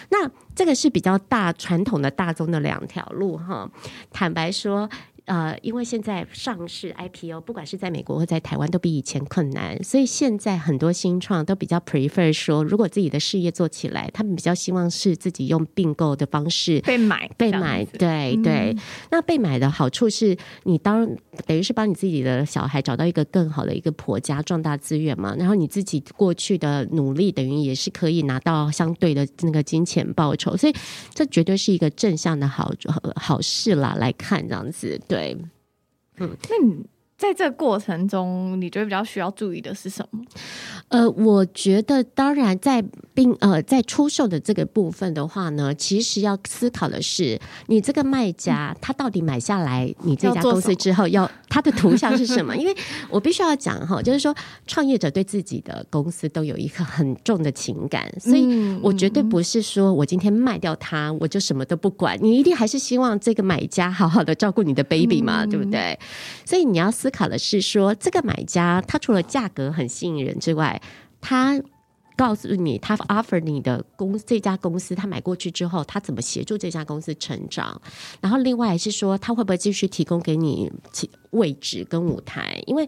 [0.09, 3.69] 那这个是比较大传统的大宗的两条路哈。
[4.11, 4.89] 坦白说，
[5.31, 18.75] 呃，因为现在上市 IPO，不管是在美国或在台湾，都比以前困难，所以现在很多新创都比较 prefer 说，如果自己的事业做起来，他们比较希望是自己用并购的方式被买，被买，对对。
[19.09, 21.07] 那被买的好处是你当
[21.47, 30.75] 等于是帮你自己的小孩找到一个更好的一个婆家，壮大资源嘛，然后你自己过去的努力等于也是可以拿到相对的那个金钱报酬，所以
[31.13, 32.69] 这绝对是一个正向的好
[33.15, 33.95] 好事啦。
[33.97, 35.20] 来看这样子，对，
[36.17, 36.85] 嗯，那你
[37.21, 40.19] 在这个过程中，你觉得比较需要注意的是什么？
[40.87, 52.55] 呃，我觉得当然在并呃在出售的这个部分的话呢，其实要思考的是，你这个卖家他到底买下来你这家公司之后要，要他的图像是什么？
[52.57, 52.75] 因为
[53.07, 58.47] 我必须要讲哈，就是说创业者对自己的公司都有一个很重的情感，所以
[58.81, 62.17] 我绝对不是说我今天卖掉它，我就什么都不管。
[62.19, 65.99] 你一定还是希望这个买家好好的照顾你的 baby 嘛，对不对？
[66.43, 70.81] 所以你要思考的是说，这个买家他除了价格很吸引人之外，
[71.19, 71.61] 他
[72.17, 77.81] 告诉你，他 offer 你的公这家公司，他买过去之后，他怎么协助这家公司成长？
[78.19, 80.71] 然后另外是说，他会不会继续提供给你
[81.31, 82.61] 位置跟舞台？
[82.67, 82.87] 因为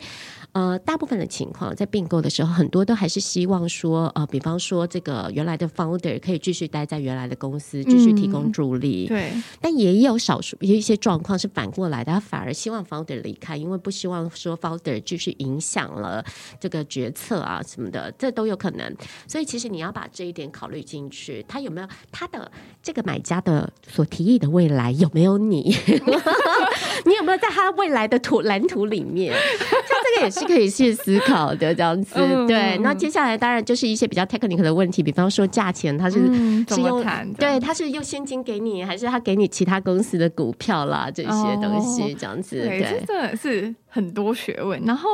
[0.53, 9.07] 呃，大部分的情况在并购的时候，很多都还是希望说，呃，比方说这个原来的 founder 可以继续待在原来的公司，继续提供助力。
[9.07, 16.23] 嗯、对，但也有少数有一些状况是反过来的，他反而希望 founder 离开，因为不希望说 founder 继续影响了
[16.59, 18.95] 这个决策啊什么的，这都有可能。
[19.27, 22.51] 所以其实你要把这一点考虑进去，他有没有他的
[22.83, 25.75] 这个买家的所提议的未来有没有你？
[27.05, 29.33] 你有没有在他未来的图蓝图里面？
[29.33, 30.42] 像这个也是。
[30.43, 32.15] 可以去思考的这样子，
[32.47, 32.77] 对。
[32.79, 36.19] 那接下来当然就是一些比较 technical 的问题，比方说价钱，他是
[36.67, 37.03] 是用
[37.37, 41.29] 对，他是用现金给你，还是他给你其他公司的股票啦这些
[41.61, 44.81] 东西这样子，对，这真的是很多学问。
[44.85, 45.09] 然后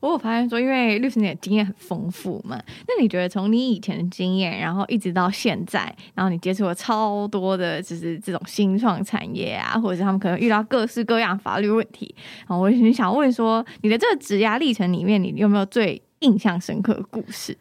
[0.00, 17.56] 我有发现说，因为律师你的经验很丰富嘛，那你觉得从你以前的经验，然后一直到现在，然后你接触了超多的，就是这种新创产业啊，或者是他们可能遇到各式各样法律问题，然后我很想问说，你的这个职涯历程里面，你有没有最印象深刻的故事？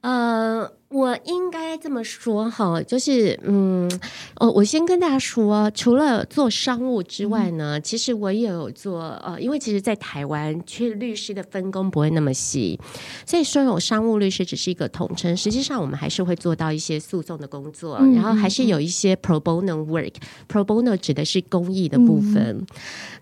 [0.00, 3.88] 呃，我应该这么说哈，就是嗯，
[4.34, 12.80] 哦，我先跟大家说，除了做商务之外呢，嗯、其实我也有做呃，因为其实，在台湾，其实律师的分工不会那么细，
[13.24, 22.58] 所以说有商务律师只是一个统称，实际上我们还是会做到一些诉讼的工作，嗯、然后还是有一些 pro bono work，pro bono 指的是公益的部分。
[22.58, 22.66] 嗯、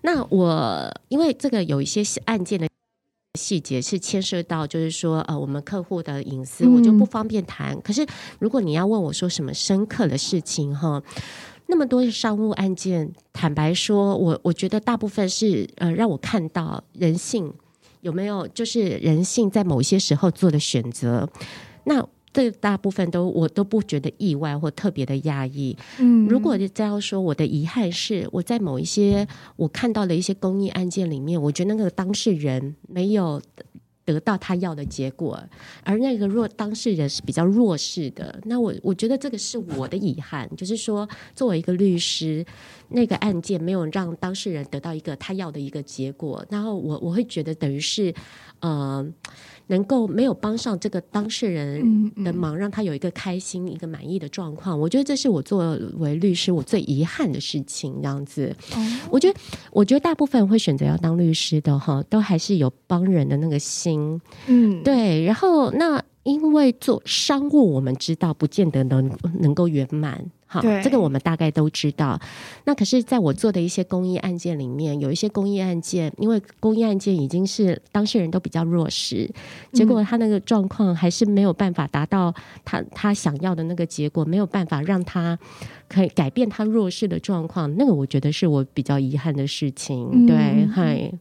[0.01, 2.70] 那我因为这个有一些案件的。
[3.39, 7.73] 细节是牵涉到，就是说，呃，我们客户的隐私，我就不方便谈。
[7.75, 8.05] 嗯、可是，
[8.39, 11.01] 如果你要问我说什么深刻的事情，哈，
[11.67, 17.53] 那么多的商务案件，坦白说，我我觉得大部分是，呃，让我看到人性
[18.01, 21.29] 有没有，就是人性在某些时候做的选择，
[21.85, 22.07] 那。
[22.33, 25.75] 这大部分都我都不觉得意外或特别的压抑。
[25.99, 33.41] 嗯，如果这样说，我的遗憾是我在某一些我看到的一些公益案件里面，我觉得那个当事人没有
[34.05, 35.41] 得到他要的结果，
[35.83, 38.39] 而那个弱当事人是比较弱势的。
[38.45, 42.45] 那我我觉得这个是我的遗憾，就是说作为一个律师，
[42.89, 48.13] 那个案件没有让当事人得到一个他要的一个结果，然后我我会觉得等于是
[48.61, 49.05] 呃。
[49.71, 57.95] 能够没有帮上这个当事人的忙，让他有一个开心、一个满意的状况，我觉得这是我作为律师我最遗憾的事情。
[58.01, 58.53] 这样子，
[59.09, 59.39] 我觉得，
[59.71, 64.19] 我觉得大部分会选择要当律师的哈，都还是有帮人的那个心。
[64.47, 65.23] 嗯，对。
[65.23, 70.23] 然后，那因为做商务，我们知道不见得能能够圆满。
[70.45, 72.19] 好，这个我们大概都知道。
[72.65, 79.31] 那可是，在我做的一些公益案件里面，有一些公益案件，因为公益案件已经是当事人都比较弱势，
[79.71, 82.33] 结果他那个状况还是没有办法达到
[82.65, 85.39] 他他想要的那个结果，没有办法让他
[85.87, 87.73] 可以改变他弱势的状况。
[87.77, 90.09] 那个我觉得是我比较遗憾的事情。
[90.11, 91.11] 嗯、对，嗨，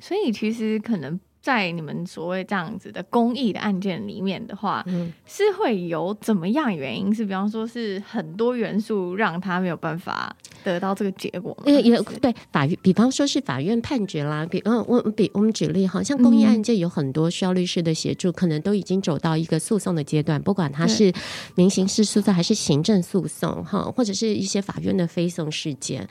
[0.00, 1.20] 所以其实可能。
[1.42, 7.12] 在你们所谓这样子的公益的案件里面的话，嗯、是会有怎么样原因？
[7.12, 11.64] 是比方说是很多元素让他没有办法得到这个结果吗？
[11.66, 21.12] 也也对，法院，比方说是法院判决啦，比嗯，我比我们举例哈，像公益案件有很多需要律师的协助，嗯、可能都已经走到一个诉讼的阶段，不管他是
[21.56, 26.08] 民刑事诉讼还是行政诉讼哈，或者是一些法院的非讼事件。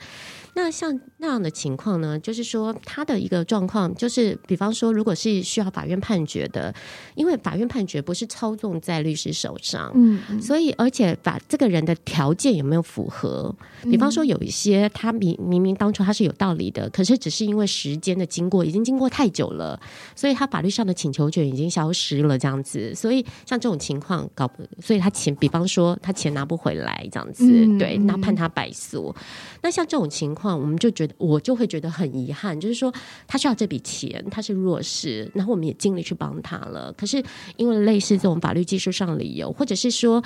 [0.54, 6.74] 那像那样的情况呢，就是说他的一个状况，就是比方说，如果是需要法院判决的，
[7.14, 13.54] 因为法院判决不是操纵在律师手上，嗯，嗯，所以而且把这个人的条件有没有符合？
[13.84, 19.80] 比方说有一些他明明明当初他是有道理的，可是只是因为时间的经过已经经过太久了，
[20.14, 22.94] 所以他法律上的请求权已经消失了，这样子。
[22.94, 29.14] 所以像这种情况搞不，所以他钱，比方说他钱拿不回来，这样子，嗯、对，那判他败诉。
[29.62, 32.92] 那像这种情况，我们就觉得我就会觉得很遗憾，就是说
[33.26, 36.56] 他需要这笔钱，他是弱势，然后我们也尽力去帮他。
[36.56, 37.22] 了，可是
[37.56, 40.22] 因为类似这种法律技术上的理由，或者是说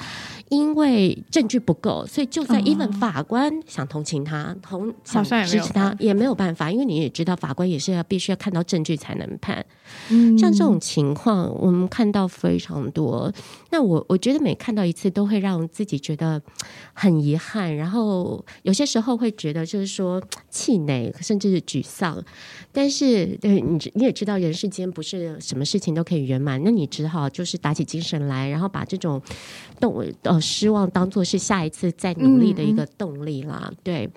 [0.51, 9.65] 因为证据不够，所以就算 even 法官想同情他，同想支持他也没有办法，因为你也知道，法官也是要必须要看到证据才能判。
[10.11, 13.33] 嗯，像这种情况，我们看到非常多。
[13.71, 16.41] 那我我觉得每看到一次，都会让自己觉得
[16.93, 22.23] 很遗憾，然后有些时候会觉得就是说气馁，甚至是沮丧。
[22.73, 29.21] 但是，对你你也知道，人世间不是什么事情都可以圆满，那你只好就是打起精神来，然后把这种
[29.81, 33.67] 动呃失望当做是下一次再努力的一个动力啦。
[33.69, 34.11] 嗯、对，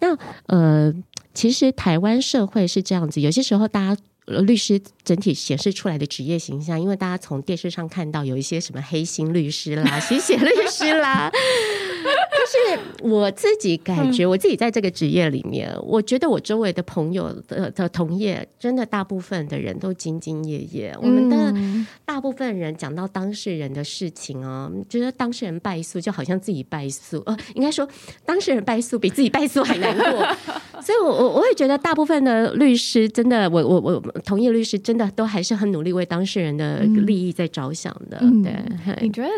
[0.00, 0.16] 那
[0.46, 0.92] 呃，
[1.34, 4.00] 其实台湾社会是这样子，有些时候大家。
[4.28, 11.30] 律师整体显示出来的职业形象，因为大家从电视上看到有一些什么黑心律师啦、洗血律师啦。
[12.50, 20.96] 但是我自己感觉，我自己在这个职业里面，我觉得我周围的朋友的的同业，真的大部分的人都兢兢业业。
[21.02, 21.54] 我们的
[22.04, 27.86] 大部分人讲到当事人的事情啊，觉得当事人败诉就好像自己败诉，呃，应该说
[28.24, 30.26] 当事人败诉比自己败诉还难过。
[30.80, 38.18] 所以我我我也觉得，大部分的律师真的，我我我同业律师真的都还是很努力为当事人的利益在着想的。
[38.42, 38.54] 对，
[39.02, 39.28] 你觉得？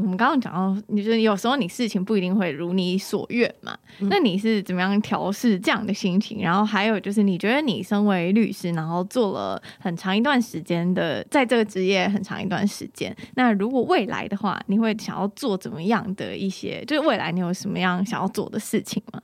[0.00, 3.76] 我们刚刚讲到，你觉得有时候你事情不一定会如你所愿嘛？
[4.00, 6.42] 嗯、那你是怎么样调试这样的心情？
[6.42, 16.84] 然后还有就是，你觉得你身为律师，然后做了很长一段时间的，在这个职业很长一段时间，那如果未来的话，你会想要做怎么样的一些？
[16.86, 19.20] 就是未来你有什么样想要做的事情吗？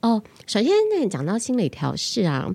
[0.00, 2.50] 哦，首先那讲到心理调试啊。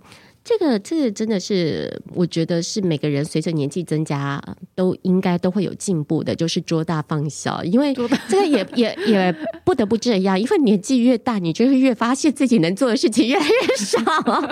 [0.45, 4.39] 这个这个真的是，我觉得是每个人随着年纪增加
[4.75, 7.95] 都应该都会有进步的，就是捉大放小，因为
[8.29, 13.99] 这个也也也不得不这样，因为年纪越大，你就会越发现自己能做的事情越来越少，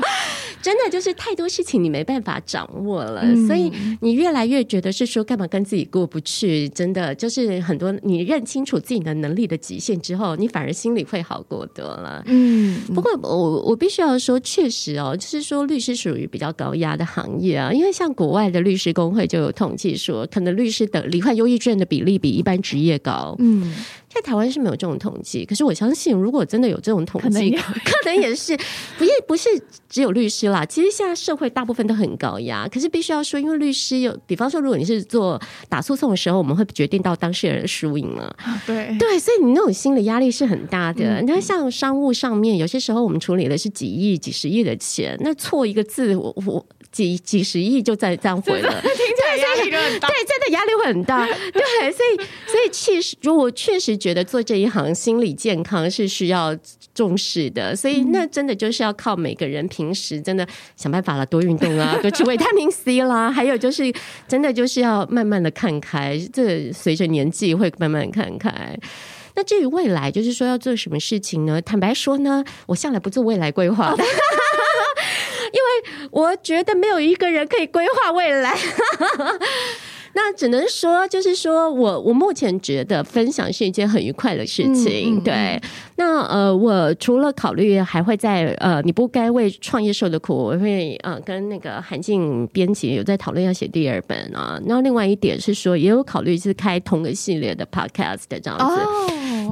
[0.64, 3.72] 真的就是太多事情你没办法掌握了，嗯、所以
[4.02, 12.24] 你越来越觉得是说干嘛跟自己过不去，真的就是很多你认清楚自己的能力的极限之后，你反而心里会好过多了。
[12.26, 15.83] 嗯，不过我我必须要说，确实哦，就是说律。
[15.84, 23.36] 是属于比较高压的行业啊，因为像国外的律师工会就有统计说，可能律师的罹患忧郁症的比例比一般职业高。
[23.40, 23.74] 嗯。
[24.14, 28.56] 在台湾是没有这种统计，可是我相信，如果真的有这种统计，可能，也是
[28.98, 29.50] 不也不是
[29.90, 30.66] 只有律师啦。
[30.66, 38.34] 其实现在社会大部分都很高压，可是必须要说，因为律师有，比方说，如果你是做打诉讼的时候，我们会决定到当事人的输赢嘛。
[38.68, 41.22] 对对，所以你那种心理压力是很大的。
[41.22, 50.08] 你看、嗯，像商务上面，有些时候我们处理的是几亿、几十亿的钱，那错一个字，我我几几十亿就在这样毁了， 听起来压力就很大。
[50.08, 51.26] 对，真的压力会很大。
[51.26, 53.98] 对，所以所以其实如果确实。
[54.04, 56.54] 觉得做这一行心理健康是需要
[56.94, 63.94] 重视的，所以那真的就是要靠每个人平时真的想办法了，多运动啊，多吃维他命 C 啦，还有就是
[64.28, 68.78] 真的就是要慢慢的看开，这随着年纪会慢慢看开。
[69.36, 71.62] 那至于未来，就是说要做什么事情呢？
[71.62, 74.04] 坦白说呢，我向来不做未来规划的，
[75.54, 78.58] 因为我觉得没有一个人可以规划未来。
[80.16, 85.60] 那只能说，就是说我我目前觉得分享是一件很愉快的事情，嗯、对。
[85.96, 94.62] 那呃，我除了考虑还会在呃，你不该为创业受的苦，我会呃跟那个韩静编辑有在讨论要写第二本啊。
[94.68, 98.64] 然后另外一点是说，也有考虑是开同个系列的 podcast 这样子。
[98.64, 99.08] 哦，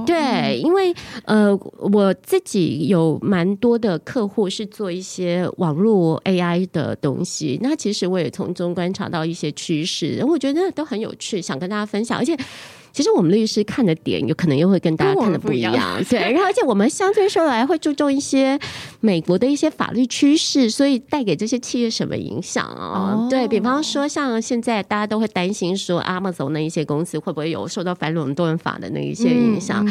[0.06, 0.94] 对，因为
[1.26, 10.62] 呃，我自己有蛮多的客户是做一些网络 AI 的东西，那其实我也从中观察到一些趋势，我觉得。
[10.74, 12.38] 都很有趣，想跟大家分享，而且。
[12.94, 16.20] 其实我们律师看的点有可能又会跟大家看的不一样，对。
[16.20, 18.60] 然后而且我们相对说来会注重一些
[19.00, 23.28] 美国的一些法律趋势，所以带给这些企业什么影响啊？
[23.30, 29.86] 对，比方说像现在大家都会担心说 Amazon 那一些公司会不会有受到反垄断法的那一些影响？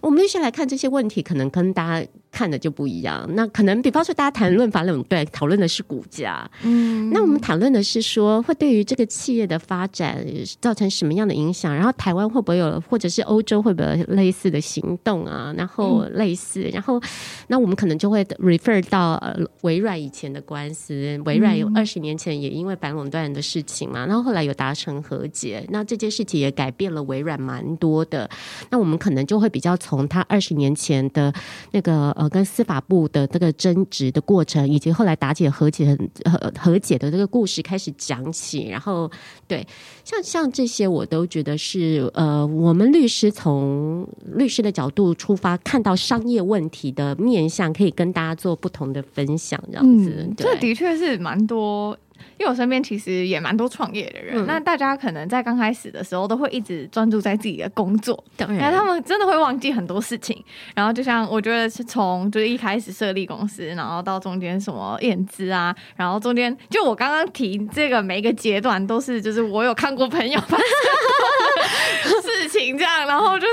[0.00, 3.28] 我们律师来看这些问题，可能跟大家看的就不一样。
[3.34, 10.24] 那可能比方说大家谈论反垄断，讨论的是股价，嗯，那我们讨论的是说会对于这个企业的发展
[10.62, 11.74] 造成什么样的影响？
[11.74, 12.37] 然后台湾会。
[12.38, 15.52] 会不会有，或者是欧洲会不会有类似的行动啊？
[15.56, 17.00] 然后类似，然后
[17.48, 21.20] 那我们可能就会 refer 到呃微软以前的官司。
[21.24, 25.66] 微软有二十年前也因为反垄断的事情嘛，然后后来有达成和解。
[25.70, 28.30] 那这件事情也改变了微软蛮多的。
[28.70, 31.32] 那我们可能就会比较从他二十年前的
[31.72, 38.68] 那个呃呃跟司法部的这个争执的过程，以及后来达解和解和和解的这个故事开始讲起。
[38.68, 39.10] 然后
[39.46, 39.66] 对，
[40.08, 50.26] 像像这些我都觉得是呃，我们律师从律师的角度出发，看到商业问题的面向，可以跟大家做不同的分享，这样子。
[50.26, 51.94] 嗯、这的确是蛮多。
[52.38, 60.42] 因为我身边其实也蛮多创业的人，嗯、那大家可能在刚开始的时候都会一直专注在自己的工作，当然他们真的会忘记很多事情。
[60.74, 70.66] 然后就像我觉得是从就是一开始设立公司，然后到中间什么验资啊，然后中间就我刚刚提这个每一个阶段都是就是我有看过朋友发生
[72.22, 73.47] 事情这样，然后就是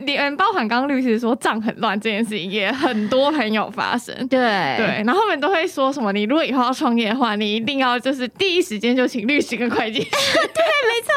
[0.00, 8.26] 连包含刚刚律师说账很乱这件事情也很多朋友发生，对对，然后他们都会说什么，你如果以后要创业的话，你一定要就是。
[8.38, 11.10] 第一时间就请律师跟会计师， 对，没错。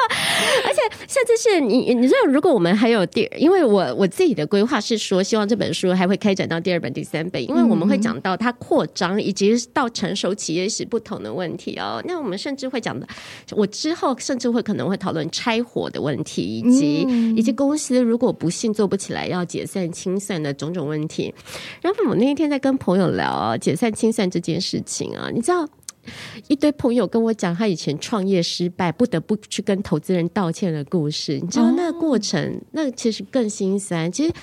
[0.65, 12.01] 而且甚至是你，你知道，如果我们还有第，因为我我自己的规划是说，希望这本书还会开展到第二本、第三本，因为我们会讲到它扩张以及到成熟企业时不同的问题哦。
[12.05, 13.05] 那我们甚至会讲的，
[13.51, 21.33] 我之后甚至会可能会讨论拆伙的问题，以及以及公司如果不幸做不起来要解散清算的种种问题。
[21.81, 25.67] 然后我那一天在跟朋友聊解散清算这件事情啊，你知道。
[26.47, 31.37] 一堆朋友跟我讲他以前创业失败，不得不去跟投资人道歉的故事。
[31.39, 34.11] 你知道那个过程，哦、那其实更心酸。
[34.11, 34.33] 其实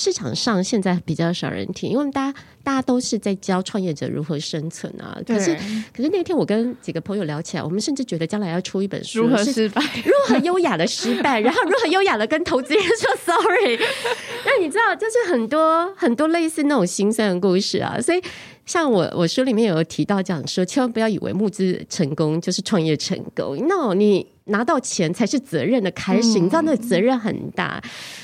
[0.00, 5.18] 市场上现在比较少人听，因为大家大家都是在教创业者如何生存啊。
[5.26, 5.54] 可是
[5.94, 13.78] 可是那天我跟几个朋友聊起来，我们甚至觉得将来要出一本书，如何失败， 如何优雅的失败，然后如何优雅的跟投资人说 sorry。
[14.46, 18.22] 那你知道，就是很多很多类似那种心酸的故事啊，所以。
[18.66, 23.56] 像我，我书里面有提到讲说，千万不要以为募资成功就是创业成功。
[23.66, 27.82] No，你拿到钱才是责任的开始，你知道那个责任很大。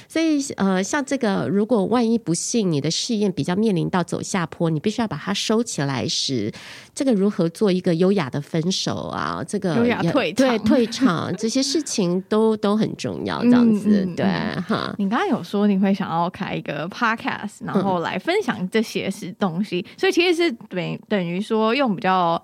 [0.09, 6.51] 所以，呃，像这个，如果万一不幸你的试验比较面临到走下坡，你必须要把它收起来时，
[6.95, 9.43] 这个如何做一个优雅的分手啊？
[9.47, 13.43] 这个优雅退场对退场这些事情都都很重要。
[13.43, 14.25] 这样子，嗯、对
[14.63, 14.95] 哈。
[14.97, 22.41] 你刚刚有说你会想要开一个 podcast，然后来分享这些是东西，嗯、所以其实是等等于说用比较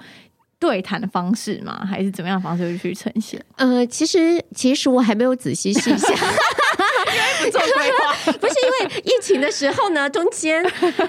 [0.63, 1.85] 对谈的方式吗？
[1.85, 3.45] 还是怎么样的方式去呈现？
[3.59, 6.17] 呃，其实其实我还没有仔细细想。
[7.43, 10.63] 不做规划， 不是因为疫情的时候呢，中间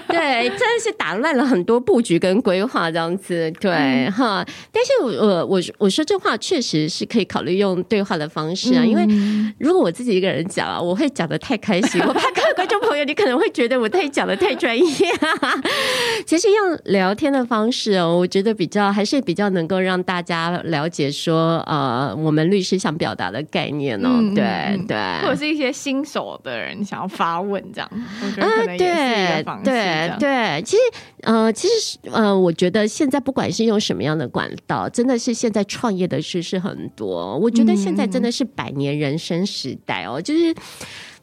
[0.08, 4.44] 对真的是打乱了很多布局跟规划这样子，对哈。
[4.72, 9.06] 但是我我我说这话确实是可以考虑用对话的方式啊，因为
[9.58, 14.84] 如果我自己一个人讲啊，我会讲的太开心，我怕各位观众你可能会觉得我太讲的太专业
[15.20, 15.62] 啊。
[16.26, 26.24] 其实用聊天的方式哦，我觉得比较还是比较能够让大家了解说呃，我们律师想表达的概念哦，对对，或者是一些新手。
[26.42, 29.64] 的人想要发问这样，我觉得可能也是一个方式。
[29.64, 30.82] 对对对，其实
[31.22, 37.38] 呃，其实呃，我觉得现在不管是用什么样的管道，真的是现在创业的事是很多。
[37.38, 40.54] 我觉得现在真的是百年人生时代哦，就是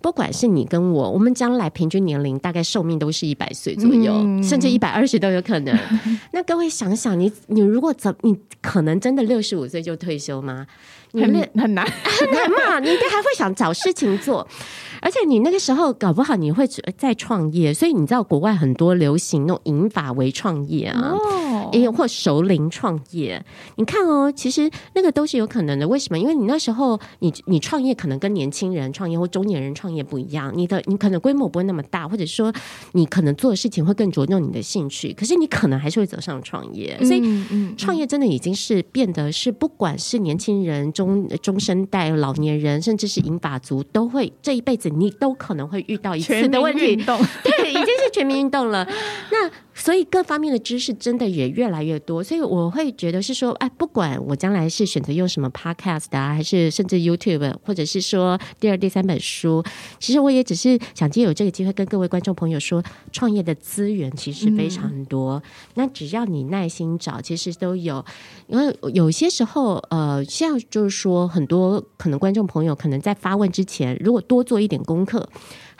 [0.01, 5.77] 不管是你跟我，我们将来平均年龄大概寿命都是一百岁左右，嗯、甚至一百二十都有可能。
[6.33, 10.65] 那各位想想你，你你如果怎，你可能真的六十五岁就退休吗？
[11.13, 14.47] 你很很难 很难嘛，你应该还会想找事情做。
[15.01, 21.13] 而且你那个时候搞不好你会在创业，所以你知道国外很多流行那种银发为创业啊，
[21.71, 21.99] 也有、oh.
[21.99, 23.43] 或熟龄创业。
[23.75, 25.87] 你看哦，其实那个都是有可能的。
[25.87, 26.19] 为什么？
[26.19, 32.53] 因为你那时候你你创业可能跟年轻人创业或中年人创业不一样，你的你可能规模不会那么大，或者说
[32.91, 35.11] 你可能做的事情会更着重你的兴趣。
[35.13, 44.91] 可是你可能还是会走上创业，所以创业真的已经是变得是不管是年轻人、中中生代、老年人，甚至是银发族，都会这一辈子。
[44.91, 48.85] 你都可能会遇到一次的问题，对，已经是全民运动了。
[49.31, 59.63] 那所以各方面的知识真的也越来越多，所以我会觉得是说，哎，不管我将来是选择用什么 podcast 啊，还是甚至 YouTube，或者是说第二、第三本书，
[59.99, 65.41] 其实我也只是想借有这个机会跟各位观众朋友说，创业的资源其实非常多。
[65.75, 68.03] 那只要你耐心找，其实都有。
[68.47, 75.27] 因为有些时候，呃，像就是说，很多可能观众朋友可能在发问之前，如果多做一点功课。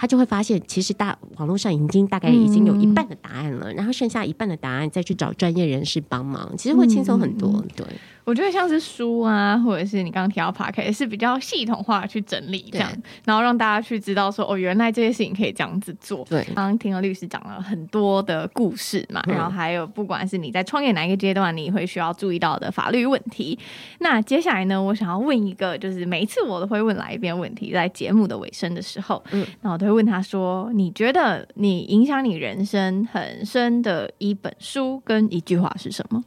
[0.01, 7.51] 他就会发现，其实大网络上已经大概已经有一半的答案了，嗯、然后剩下一半的答案再去找专业人士帮忙，其实会轻松很多。
[7.51, 7.85] 嗯、对。
[8.31, 12.89] 我觉得像是书啊，或者是你刚刚提到 Podcast 是比较系统化去整理这样，
[13.25, 16.23] 然后让大家去知道说，哦，原来这些事情可以这样子做。
[16.29, 23.59] 对，刚刚听了律师讲了很多的故事嘛，然后还有不管是你在创业哪一个阶段，你会需要注意到的法律问题。
[23.99, 36.23] 那接下来呢，我想要问一个，就是每一次我都会问来一遍问题，在节目的尾声的时候，嗯，那我都会问他说，你觉得你影响你人生很深的一本书跟一句话是什么？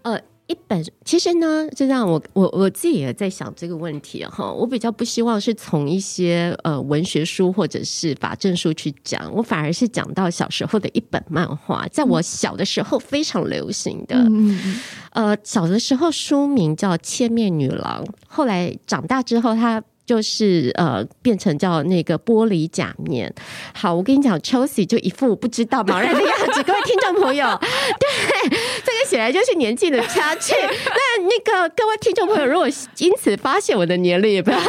[0.00, 0.18] 呃。
[0.46, 4.52] 一本其实呢，就让我我我自己也在想这个问题哈。
[4.52, 14.16] 我比较不希望是从一些呃文学书或者是法政书去讲，我反而是讲到小时候的一本漫画，在我小的时候非常流行的。
[14.16, 14.80] 嗯、
[15.10, 19.82] 呃，小的时候书名叫《千面女郎》，后来长大之后它。
[20.06, 23.34] 就是呃，变成叫那个玻璃假面。
[23.74, 26.62] 好，我跟你讲，Chelsea 就一副不知道茫然的样子。
[26.62, 30.54] 各位听众朋友， 对，这个显然就是年纪的差距。
[30.62, 34.58] 那那个各位听众朋友，如果因此发现我的年龄，也不要。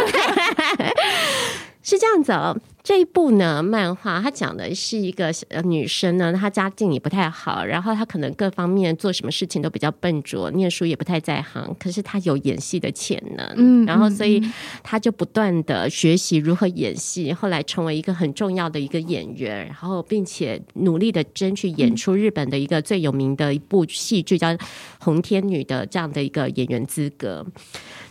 [1.88, 2.60] 是这样子哦。
[2.84, 5.34] 这一部呢，漫画它讲的是一个
[5.64, 11.74] 女生呢，她家境也不太好，然后她可能各方面做什么事情都比较笨拙，念书也不太在行。
[11.80, 14.42] 可是她有演戏的潜能，嗯，然后所以
[14.84, 24.48] 她就不断的学习如何演戏，后来成为一个很重要的一个演员，然后并且努力的争取演出日本的一个最有名的一部戏剧叫
[25.00, 27.46] 《红天女》的这样的一个演员资格。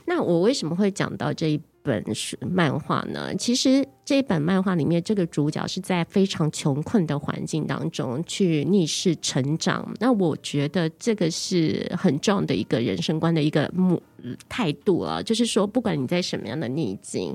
[0.07, 3.35] 那我为什么会讲到这一本书漫画呢？
[3.37, 9.89] 其实这本漫画里面，这个主角是在非常穷困的环境当中去逆势成长。
[10.01, 14.03] 那我觉得这个是很重要的一个人生观的一个目
[14.49, 17.35] 态度啊，就是说，不管你在什么样的逆境，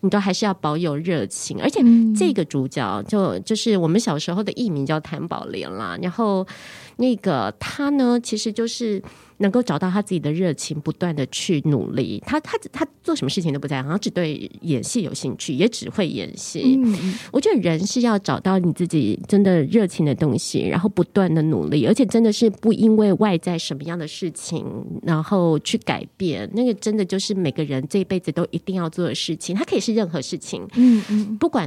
[0.00, 1.60] 你都还是要保有热情。
[1.60, 1.80] 而且
[2.16, 5.98] 这个主角就就是我们小时候的艺名叫谭宝莲啦。
[6.00, 6.46] 然后
[7.00, 9.02] 那个他呢，其实就是。
[9.42, 12.22] 能够找到他自己的热情，不断的去努力。
[12.26, 16.76] 他他他做什么事情都不在行，他只对演戏有兴趣，也只会演戏。
[16.78, 24.62] 嗯、我觉得人是要找到你自己真的热情的东西，然后不断的努力，而且真的是不因为外在什么样的事情，
[25.04, 26.46] 然后去改变。
[26.52, 29.56] 那个真的就是每个人这一辈子都一定要做的事情。
[29.56, 31.66] 它可以是任何事情，嗯嗯，不管，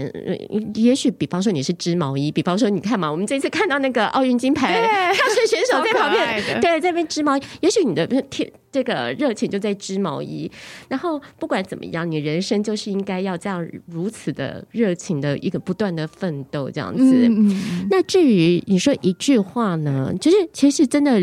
[0.75, 5.11] 也许比方说你是织毛衣，比方说你看嘛，我们这次看到那个奥运金牌
[5.47, 7.41] 选手在旁边，对，在那边织毛衣。
[7.61, 10.51] 也许你的天这个热情就在织毛衣，
[10.87, 17.27] 然后不管怎么样，你人生就是应该要这样如此的热情的一个不断的奋斗这样子。
[17.27, 21.21] 嗯、那至于你说一句话呢，就是其实真的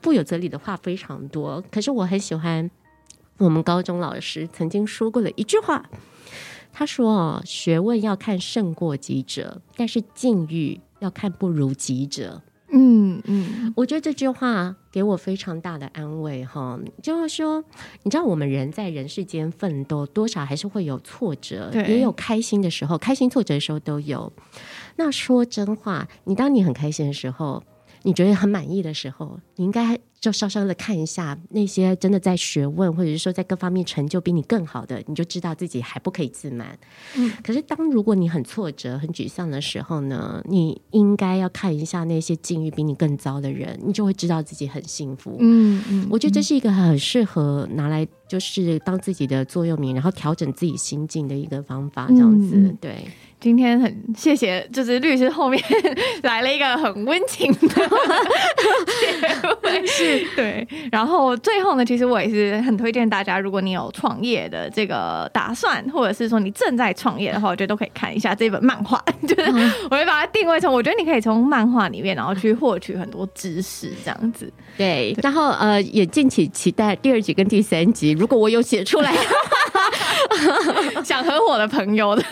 [0.00, 2.70] 富有哲理的话非常多，可是我很喜欢
[3.38, 5.84] 我们高中老师曾经说过的一句话，
[6.72, 12.40] 他说：“学问要看胜过己者，但是境遇要看不如己者。”
[12.72, 17.62] 嗯嗯，我觉得这句话给我非常大的安慰哈，就是说，
[18.02, 24.32] 你知道我们人在人世间奋斗，多少还是会有挫折，也有开心的时候，开心挫折的时候都有。
[24.96, 27.62] 那说真话，你当你很开心的时候，
[28.06, 29.98] 你觉得很满意的时候，你应该。
[30.18, 36.76] 就稍稍的看一下那些真的在学问，或者是说在各方面成就比你更好的，你就知道自己还不可以自满。
[37.16, 45.36] 嗯，可是当如果你很挫折、很沮丧的时候呢，你应该要看一下那些境遇比你更糟的人，你就会知道自己很幸福。
[45.38, 52.06] 嗯嗯，嗯我觉得这是一个很适合拿来就是当自己的座右铭，然后调整自己心境的一个方法。
[52.08, 53.06] 这样子，嗯、对。
[53.38, 55.62] 今天很谢谢，就是律师后面
[56.24, 57.68] 来了一个很温情的
[59.00, 59.10] 结
[59.62, 60.66] 尾，是对。
[60.90, 69.02] 然后最后呢，其实我也是很推荐大家，如果你有创业的这个打算，或者是说你正在创业的话，我觉得都可以看一下这本漫画。
[69.28, 69.50] 就是
[69.90, 74.50] 我会把它定位成，我觉得你可以从漫画里面，然后去获取很多知识，这样子。
[74.76, 75.14] 对。
[75.22, 79.12] 然后呃，也敬请期待第二集跟第三集，如果我有写出来。
[81.04, 82.22] 想合伙的朋友的，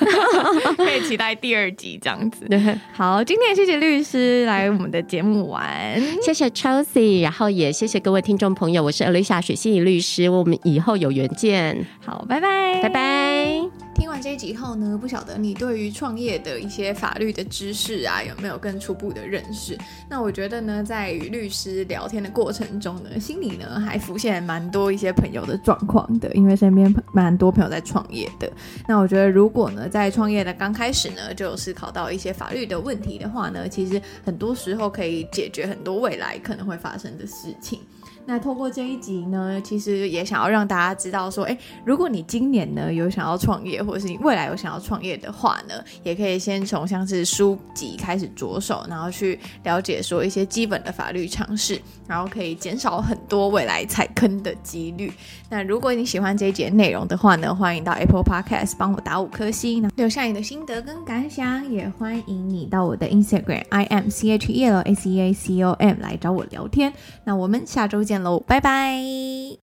[0.77, 2.47] 可以期待第二集这样子。
[2.93, 11.87] 好，今天谢谢律师来我们的节目玩，谢谢 Chelsea，然后也谢谢各位听众朋友，我是 Alicia 许心怡律师，我们以后有缘见。
[12.01, 13.61] 好，拜拜，拜拜。
[13.95, 19.79] 听完这一集后呢，不晓得你对于创业的一些法律的知识啊，有没有更初步的认识？
[20.11, 28.51] 那我觉得呢，在与律师聊天的过程中呢，心里呢还浮现蛮多一些朋友的状况的，因为身边蛮多朋友在创业的。
[28.89, 37.81] 那我觉得，如果呢在创业的刚开开始呢，就思考到一些法律的问题的话呢，其实很多时候可以解决很多未来可能会发生的事情。
[38.27, 55.13] 那透过这一集呢，其实也想要让大家知道说，诶，如果你今年呢有想要创业，或者是你未来有想要创业的话呢，也可以先从像是书籍开始着手，然后去了解说一些基本的法律常识，然后可以减少很多未来踩坑的几率。
[55.51, 65.73] 那如果你喜欢这一节内容的话呢，欢迎到 Apple Podcast 帮我打五颗星，留下你的心得跟感想，也欢迎你到我的 Instagram I M C H E L A C A C O
[65.73, 66.93] M 来找我聊天。
[67.25, 69.64] 那我们下周见见喽，拜拜。